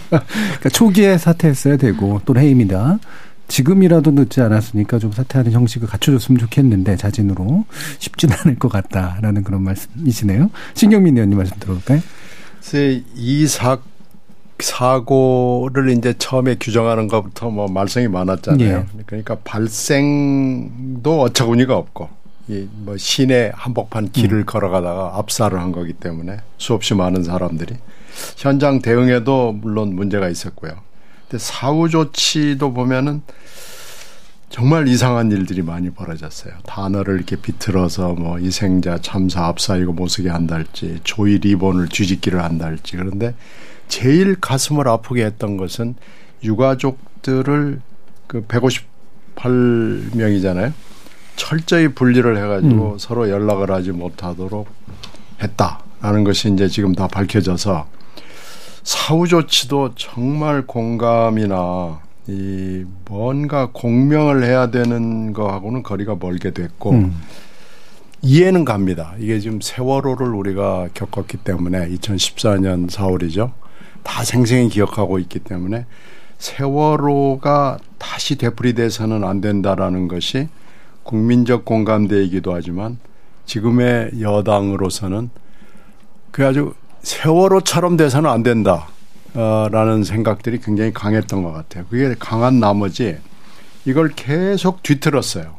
[0.10, 3.00] 그러니까 초기에 사퇴했어야 되고 또 해임이다.
[3.48, 7.66] 지금이라도 늦지 않았으니까 좀 사퇴하는 형식을 갖춰줬으면 좋겠는데 자진으로
[8.00, 10.50] 쉽지는 않을 것 같다라는 그런 말씀이시네요.
[10.74, 12.00] 신경민 의원님 말씀 들어볼까요?
[13.16, 13.78] 이 사,
[14.64, 18.68] 사고를 이제 처음에 규정하는 것부터 뭐 말썽이 많았잖아요.
[18.68, 19.03] 예.
[19.05, 22.09] 그러니까 발생도 어처구니가 없고
[22.47, 24.45] 이뭐 시내 한복판 길을 음.
[24.45, 27.76] 걸어가다가 압사를 한 거기 때문에 수없이 많은 사람들이
[28.38, 30.74] 현장 대응에도 물론 문제가 있었고요.
[31.30, 33.22] 근데 사후 조치도 보면은
[34.49, 36.53] 정말 이상한 일들이 많이 벌어졌어요.
[36.66, 42.97] 단어를 이렇게 비틀어서 뭐 희생자 참사 압사 이거 못 쓰게 한달지 조이 리본을 뒤집기를 한달지
[42.97, 43.34] 그런데
[43.92, 45.96] 제일 가슴을 아프게 했던 것은
[46.46, 47.82] 유가족들을
[48.26, 48.42] 그
[49.36, 50.72] 158명이잖아요.
[51.36, 52.98] 철저히 분리를 해가지고 음.
[52.98, 54.66] 서로 연락을 하지 못하도록
[55.44, 57.86] 했다라는 것이 이제 지금 다 밝혀져서
[58.84, 67.22] 사후 조치도 정말 공감이나 이 뭔가 공명을 해야 되는 거하고는 거리가 멀게 됐고 음.
[68.22, 69.16] 이해는 갑니다.
[69.20, 73.52] 이게 지금 세월호를 우리가 겪었기 때문에 2014년 4월이죠.
[74.04, 75.86] 다 생생히 기억하고 있기 때문에
[76.38, 80.49] 세월호가 다시 되풀이돼서는 안 된다라는 것이
[81.04, 82.97] 국민적 공감대이기도 하지만
[83.45, 85.30] 지금의 여당으로서는
[86.32, 86.74] 그 아주
[87.04, 88.88] 세월호처럼 돼서는 안 된다.
[89.34, 91.86] 라는 생각들이 굉장히 강했던 것 같아요.
[91.89, 93.18] 그게 강한 나머지
[93.86, 95.56] 이걸 계속 뒤틀었어요.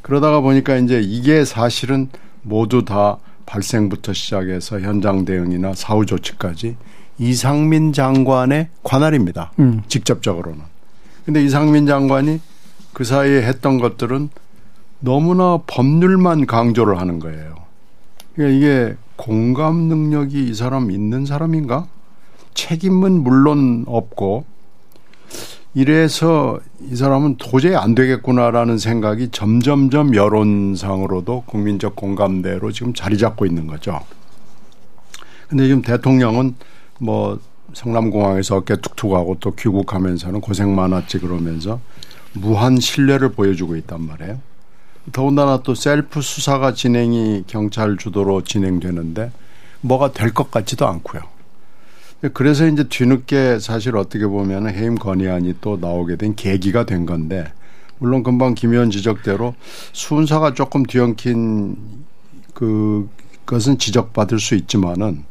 [0.00, 2.08] 그러다가 보니까 이제 이게 사실은
[2.40, 6.76] 모두 다 발생부터 시작해서 현장 대응이나 사후 조치까지
[7.18, 9.52] 이상민 장관의 관할입니다.
[9.58, 9.82] 음.
[9.88, 10.60] 직접적으로는.
[11.24, 12.40] 근데 이상민 장관이
[12.92, 14.30] 그 사이에 했던 것들은
[15.00, 17.54] 너무나 법률만 강조를 하는 거예요.
[18.34, 21.86] 그러니까 이게 공감 능력이 이 사람 있는 사람인가?
[22.54, 24.44] 책임은 물론 없고
[25.74, 33.66] 이래서 이 사람은 도저히 안 되겠구나라는 생각이 점점점 여론상으로도 국민적 공감대로 지금 자리 잡고 있는
[33.66, 34.00] 거죠.
[35.48, 36.54] 근데 지금 대통령은
[36.98, 37.38] 뭐
[37.72, 41.80] 성남공항에서 어깨 툭툭 하고 또 귀국하면서는 고생 많았지 그러면서
[42.32, 44.40] 무한 신뢰를 보여주고 있단 말이에요.
[45.12, 49.32] 더군다나 또 셀프 수사가 진행이 경찰 주도로 진행되는데
[49.80, 51.22] 뭐가 될 것 같지도 않고요.
[52.32, 57.52] 그래서 이제 뒤늦게 사실 어떻게 보면 해임 건의안이 또 나오게 된 계기가 된 건데
[57.98, 59.54] 물론 금방 김 의원 지적대로
[59.92, 61.76] 순서가 조금 뒤엉킨
[62.54, 63.08] 그
[63.44, 65.24] 것은 지적받을 수 있지만은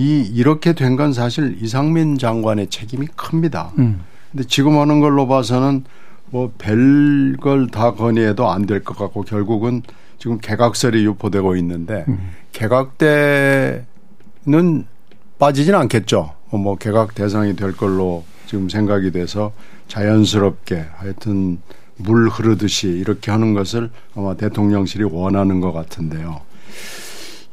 [0.00, 3.72] 이 이렇게 된 건 사실 이상민 장관의 책임이 큽니다.
[3.78, 4.00] 음.
[4.32, 5.84] 근데 지금 하는 걸로 봐서는
[6.30, 9.82] 뭐 별걸 다 건의해도 안 될 것 같고 결국은
[10.18, 12.30] 지금 개각설이 유포되고 있는데 음.
[12.52, 13.84] 개각 때는
[15.38, 16.32] 빠지진 않겠죠.
[16.50, 19.52] 뭐 개각 대상이 될 걸로 지금 생각이 돼서
[19.88, 21.58] 자연스럽게 하여튼
[21.96, 26.40] 물 흐르듯이 이렇게 하는 것을 아마 대통령실이 원하는 것 같은데요.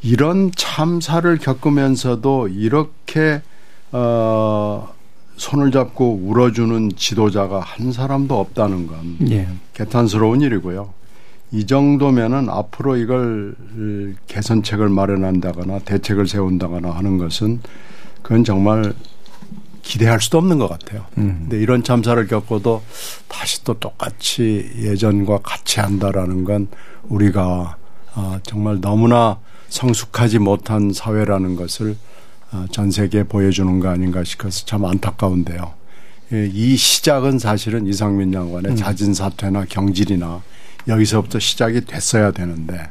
[0.01, 3.41] 이런 참사를 겪으면서도 이렇게
[3.91, 4.89] 어
[5.37, 9.47] 손을 잡고 울어주는 지도자가 한 사람도 없다는 건 예.
[9.73, 10.93] 개탄스러운 일이고요.
[11.51, 13.55] 이 정도면은 앞으로 이걸
[14.27, 17.61] 개선책을 마련한다거나 대책을 세운다거나 하는 것은
[18.21, 18.93] 그건 정말
[19.81, 21.05] 기대할 수도 없는 것 같아요.
[21.17, 21.43] 음.
[21.43, 22.83] 근데 이런 참사를 겪어도
[23.29, 26.67] 다시 또 똑같이 예전과 같이 한다라는 건
[27.03, 27.77] 우리가
[28.13, 29.37] 아, 정말 너무나
[29.69, 31.95] 성숙하지 못한 사회라는 것을
[32.51, 35.73] 아, 전 세계에 보여주는 거 아닌가 싶어서 참 안타까운데요.
[36.33, 38.75] 예, 이 시작은 사실은 이상민 장관의 음.
[38.75, 40.41] 자진 사퇴나 경질이나
[40.87, 42.89] 여기서부터 시작이 됐어야 되는데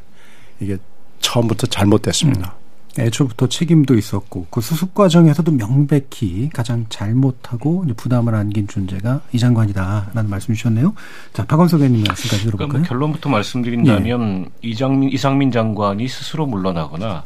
[0.60, 0.78] 이게
[1.20, 2.56] 처음부터 잘못됐습니다.
[2.58, 2.65] 음.
[2.98, 10.54] 애초부터 책임도 있었고 그 수습 과정에서도 명백히 가장 잘못하고 부담을 안긴 존재가 이 장관이다라는 말씀
[10.54, 10.94] 주셨네요.
[11.32, 12.68] 자, 박원석 의원님 말씀까지 들어볼까요?
[12.68, 14.68] 그러니까 뭐 결론부터 말씀드린다면 예.
[14.68, 17.24] 이장민 이상민 장관이 스스로 물러나거나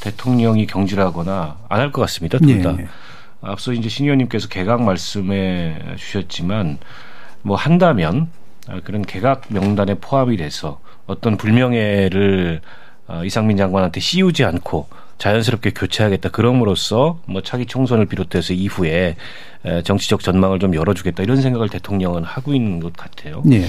[0.00, 2.38] 대통령이 경질하거나 안 할 것 같습니다.
[2.38, 2.74] 둘 다.
[2.78, 2.86] 예.
[3.42, 6.78] 앞서 이제 신 의원님께서 개각 말씀해 주셨지만
[7.42, 8.28] 뭐 한다면
[8.84, 12.60] 그런 개각 명단에 포함이 돼서 어떤 불명예를
[13.08, 14.88] 어, 이상민 장관한테 씌우지 않고
[15.18, 16.30] 자연스럽게 교체하겠다.
[16.30, 19.16] 그럼으로써 뭐 차기 총선을 비롯해서 이후에
[19.84, 23.42] 정치적 전망을 좀 열어주겠다 이런 생각을 대통령은 하고 있는 것 같아요.
[23.44, 23.66] 네.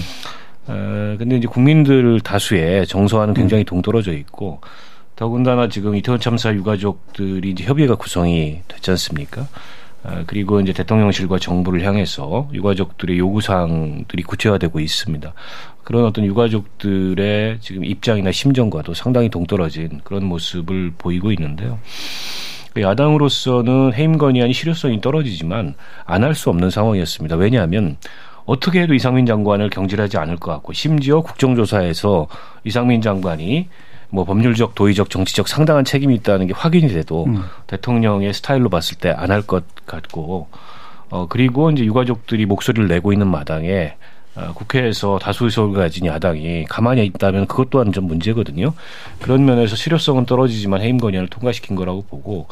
[0.68, 3.66] 어, 근데 이제 국민들 다수의 정서와는 굉장히 음.
[3.66, 4.60] 동떨어져 있고
[5.16, 9.48] 더군다나 지금 이태원 참사 유가족들이 이제 협의회가 구성이 됐지 않습니까?
[10.04, 15.34] 아, 그리고 이제 대통령실과 정부를 향해서 유가족들의 요구사항들이 구체화되고 있습니다.
[15.84, 21.80] 그런 어떤 유가족들의 지금 입장이나 심정과도 상당히 동떨어진 그런 모습을 보이고 있는데요.
[22.74, 25.76] 그 야당으로서는 해임 건의안이 실효성이 떨어지지만
[26.06, 27.36] 안 할 수 없는 상황이었습니다.
[27.38, 27.98] 왜냐하면
[28.46, 32.28] 어떻게 해도 이상민 장관을 경질하지 않을 것 같고 심지어 국정조사에서
[32.64, 33.68] 이상민 장관이
[34.10, 37.44] 뭐 법률적, 도의적, 정치적 상당한 책임이 있다는 게 확인이 돼도 음.
[37.68, 40.48] 대통령의 스타일로 봤을 때 안 할 것 같고
[41.10, 43.96] 어 그리고 이제 유가족들이 목소리를 내고 있는 마당에
[44.36, 48.74] 어, 국회에서 다수 의석을 가진 야당이 가만히 있다면 그것 또한 좀 문제거든요.
[49.20, 52.48] 그런 면에서 실효성은 떨어지지만 해임 건의안을 통과시킨 거라고 보고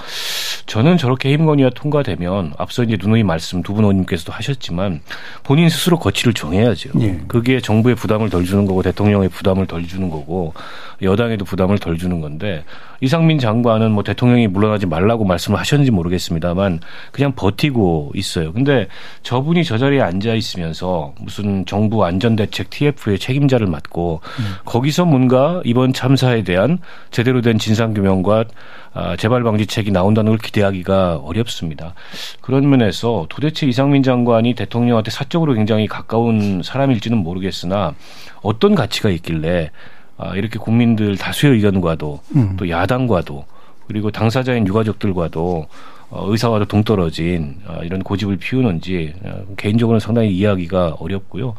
[0.66, 5.02] 저는 저렇게 해임 건의가 통과되면 앞서 이제 누누이 말씀 두 분 의원님께서도 하셨지만
[5.44, 6.92] 본인 스스로 거취를 정해야죠.
[7.02, 7.20] 예.
[7.28, 10.54] 그게 정부의 부담을 덜 주는 거고 대통령의 부담을 덜 주는 거고
[11.02, 12.64] 여당에도 부담을 덜 주는 건데
[13.02, 16.80] 이상민 장관은 뭐 대통령이 물러나지 말라고 말씀을 하셨는지 모르겠습니다만
[17.12, 18.54] 그냥 버티고 있어요.
[18.54, 18.88] 근데
[19.24, 24.56] 저분이 저 자리에 앉아 있으면서 무슨 정부 안전대책 TF의 책임자를 맡고 음.
[24.64, 26.80] 거기서 뭔가 이번 참사에 대한
[27.12, 28.46] 제대로 된 진상규명과
[28.85, 28.85] 아,
[29.18, 31.94] 재발 방지책이 나온다는 걸 기대하기가 어렵습니다.
[32.42, 37.94] 그런 면에서 도대체 이상민 장관이 대통령한테 사적으로 굉장히 가까운 사람일지는 모르겠으나
[38.42, 39.72] 어떤 가치가 있길래
[40.18, 42.56] 아, 이렇게 국민들 다수의 의견과도 음.
[42.58, 43.46] 또 야당과도
[43.88, 45.68] 그리고 당사자인 유가족들과도 어,
[46.12, 51.56] 의사와도 동떨어진 어, 이런 고집을 피우는지 어, 개인적으로는 상당히 이해하기가 어렵고요.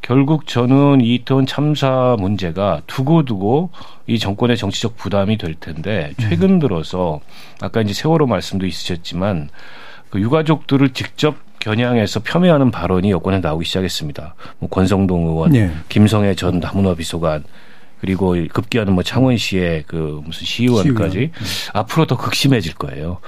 [0.00, 3.70] 결국 저는 이태원 참사 문제가 두고두고
[4.06, 6.28] 이 정권의 정치적 부담이 될 텐데 음.
[6.28, 7.20] 최근 들어서
[7.60, 9.48] 아까 이제 세월호 말씀도 있으셨지만
[10.10, 14.34] 그 유가족들을 직접 겨냥해서 폄훼하는 발언이 여권에 나오기 시작했습니다.
[14.58, 15.70] 뭐 권성동 의원, 네.
[15.88, 17.42] 김성애 전 다문화 비서관
[18.00, 21.32] 그리고 급기야는 뭐 창원시의 그 무슨 시의원까지 시의원.
[21.32, 21.70] 네.
[21.72, 23.18] 앞으로 더 극심해질 거예요.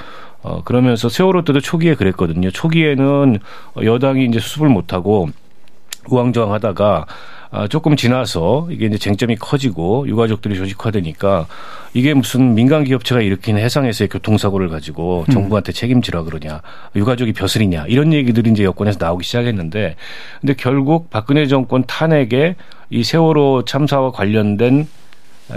[0.46, 2.52] 어, 그러면서 세월호 때도 초기에 그랬거든요.
[2.52, 3.40] 초기에는
[3.82, 5.28] 여당이 이제 수습을 못하고
[6.08, 7.06] 우왕좌왕 하다가
[7.50, 11.46] 아, 조금 지나서 이게 이제 쟁점이 커지고 유가족들이 조직화되니까
[11.94, 15.32] 이게 무슨 민간 기업체가 일으킨 해상에서의 교통사고를 가지고 음.
[15.32, 16.60] 정부한테 책임지라 그러냐
[16.94, 19.96] 유가족이 벼슬이냐 이런 얘기들이 이제 여권에서 나오기 시작했는데
[20.40, 22.54] 근데 결국 박근혜 정권 탄핵에
[22.90, 24.86] 이 세월호 참사와 관련된 어,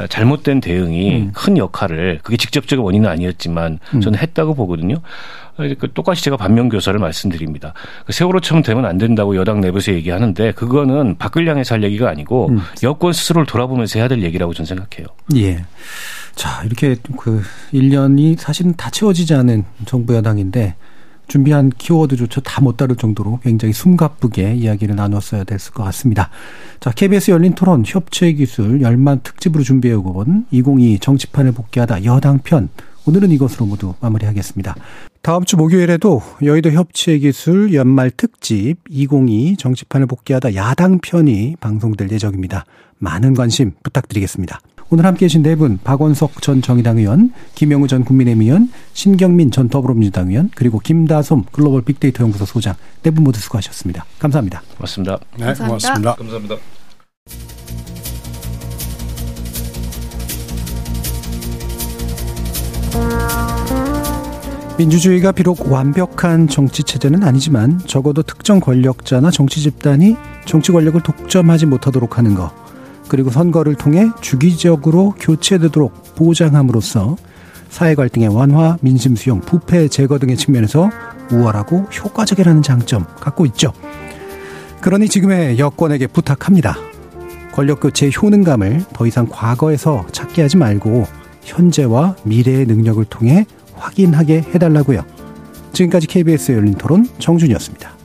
[0.10, 1.32] 잘못된 대응이 음.
[1.34, 4.02] 큰 역할을 그게 직접적인 원인은 아니었지만 음.
[4.02, 4.96] 저는 했다고 보거든요.
[5.58, 7.74] 어, 그 똑같이 제가 반면 교사를 말씀드립니다.
[8.06, 12.62] 그 세월호처럼 되면 안 된다고 여당 내부에서 얘기하는데 그거는 밖을 향해서 할 얘기가 아니고 음.
[12.84, 15.08] 여권 스스로를 돌아보면서 해야 될 얘기라고 저는 생각해요.
[15.36, 15.64] 예.
[16.36, 20.76] 자, 이렇게 그 1년이 사실은 다 채워지지 않은 정부 여당인데
[21.30, 26.30] 준비한 키워드조차 다 못 다룰 정도로 굉장히 숨가쁘게 이야기를 나눴어야 됐을 것 같습니다.
[26.82, 32.67] 자, KBS 열린 토론 협치의 기술 열만 특집으로 준비해오고 온2022 정치판을 복귀하다 여당 편
[33.05, 34.75] 오늘은 이것으로 모두 마무리하겠습니다.
[35.21, 42.65] 다음 주 목요일에도 여의도 협치의 기술 연말 특집 2022 정치판을 복귀하다 야당 편이 방송될 예정입니다.
[42.97, 44.59] 많은 관심 부탁드리겠습니다.
[44.92, 49.70] 오늘 함께 계신 네 분, 박원석 전 정의당 의원, 김영우 전 국민의힘 의원, 신경민 전
[49.70, 52.74] 더불어민주당 의원, 그리고 김다솜 글로벌 빅데이터 연구소 소장
[53.04, 54.06] 네 분 모두 수고하셨습니다.
[54.18, 54.62] 감사합니다.
[54.78, 55.20] 고맙습니다.
[55.38, 55.68] 네, 감사합니다.
[55.68, 56.16] 고맙습니다.
[56.16, 56.56] 감사합니다.
[64.78, 70.16] 민주주의가 비록 완벽한 정치 체제는 아니지만 적어도 특정 권력자나 정치 집단이
[70.46, 72.52] 정치 권력을 독점하지 못하도록 하는 것
[73.10, 77.18] 그리고 선거를 통해 주기적으로 교체되도록 보장함으로써
[77.69, 80.90] 사회 갈등의 완화, 민심 수용, 부패 제거 등의 측면에서
[81.31, 83.73] 우월하고 효과적이라는 장점 갖고 있죠.
[84.81, 86.77] 그러니 지금의 여권에게 부탁합니다.
[87.52, 91.06] 권력 교체의 효능감을 더 이상 과거에서 찾게 하지 말고
[91.44, 93.45] 현재와 미래의 능력을 통해
[93.76, 95.03] 확인하게 해달라고요.
[95.73, 97.98] 지금까지 KBS 열린 토론 정준이었습니다.